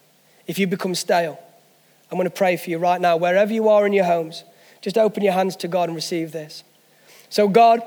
if 0.45 0.59
you 0.59 0.67
become 0.67 0.93
stale, 0.93 1.39
I'm 2.11 2.17
going 2.17 2.29
to 2.29 2.35
pray 2.35 2.57
for 2.57 2.69
you 2.69 2.77
right 2.77 3.01
now, 3.01 3.17
wherever 3.17 3.51
you 3.51 3.69
are 3.69 3.85
in 3.85 3.93
your 3.93 4.05
homes. 4.05 4.43
Just 4.81 4.97
open 4.97 5.23
your 5.23 5.33
hands 5.33 5.55
to 5.57 5.67
God 5.67 5.89
and 5.89 5.95
receive 5.95 6.31
this. 6.31 6.63
So, 7.29 7.47
God, 7.47 7.81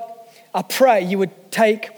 I 0.53 0.61
pray 0.61 1.03
you 1.03 1.17
would 1.19 1.51
take 1.51 1.89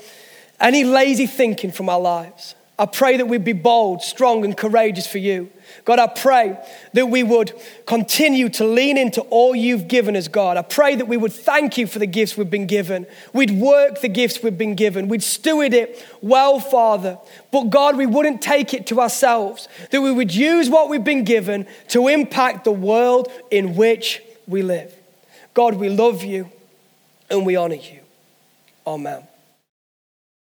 any 0.60 0.84
lazy 0.84 1.28
thinking 1.28 1.72
from 1.72 1.88
our 1.90 2.00
lives. 2.00 2.56
I 2.80 2.86
pray 2.86 3.18
that 3.18 3.28
we'd 3.28 3.44
be 3.44 3.54
bold, 3.54 4.04
strong, 4.04 4.46
and 4.46 4.56
courageous 4.56 5.08
for 5.08 5.18
you. 5.18 5.50
God, 5.84 5.98
I 5.98 6.06
pray 6.06 6.60
that 6.94 7.08
we 7.08 7.24
would 7.24 7.52
continue 7.88 8.50
to 8.50 8.66
lean 8.66 8.98
into 8.98 9.22
all 9.22 9.56
you've 9.56 9.88
given 9.88 10.16
us, 10.16 10.28
God. 10.28 10.58
I 10.58 10.62
pray 10.62 10.94
that 10.96 11.08
we 11.08 11.18
would 11.18 11.34
thank 11.34 11.80
you 11.80 11.88
for 11.88 11.98
the 11.98 12.06
gifts 12.06 12.38
we've 12.38 12.52
been 12.52 12.68
given. 12.68 13.08
We'd 13.34 13.50
work 13.50 14.02
the 14.02 14.10
gifts 14.10 14.44
we've 14.44 14.60
been 14.60 14.76
given. 14.76 15.08
We'd 15.08 15.24
steward 15.24 15.74
it 15.74 16.06
well, 16.22 16.60
Father. 16.60 17.18
But 17.52 17.72
God, 17.72 17.98
we 17.98 18.06
wouldn't 18.06 18.44
take 18.44 18.76
it 18.76 18.86
to 18.88 19.02
ourselves, 19.02 19.68
that 19.90 20.02
we 20.02 20.12
would 20.12 20.36
use 20.36 20.70
what 20.70 20.88
we've 20.88 21.04
been 21.04 21.24
given 21.24 21.66
to 21.90 22.08
impact 22.08 22.64
the 22.64 22.72
world 22.72 23.32
in 23.50 23.76
which 23.76 24.22
we 24.48 24.62
live. 24.62 24.94
God, 25.54 25.76
we 25.76 25.90
love 25.90 26.24
you 26.24 26.50
and 27.30 27.46
we 27.46 27.56
honor 27.56 27.76
you. 27.76 28.00
Amen. 28.86 29.27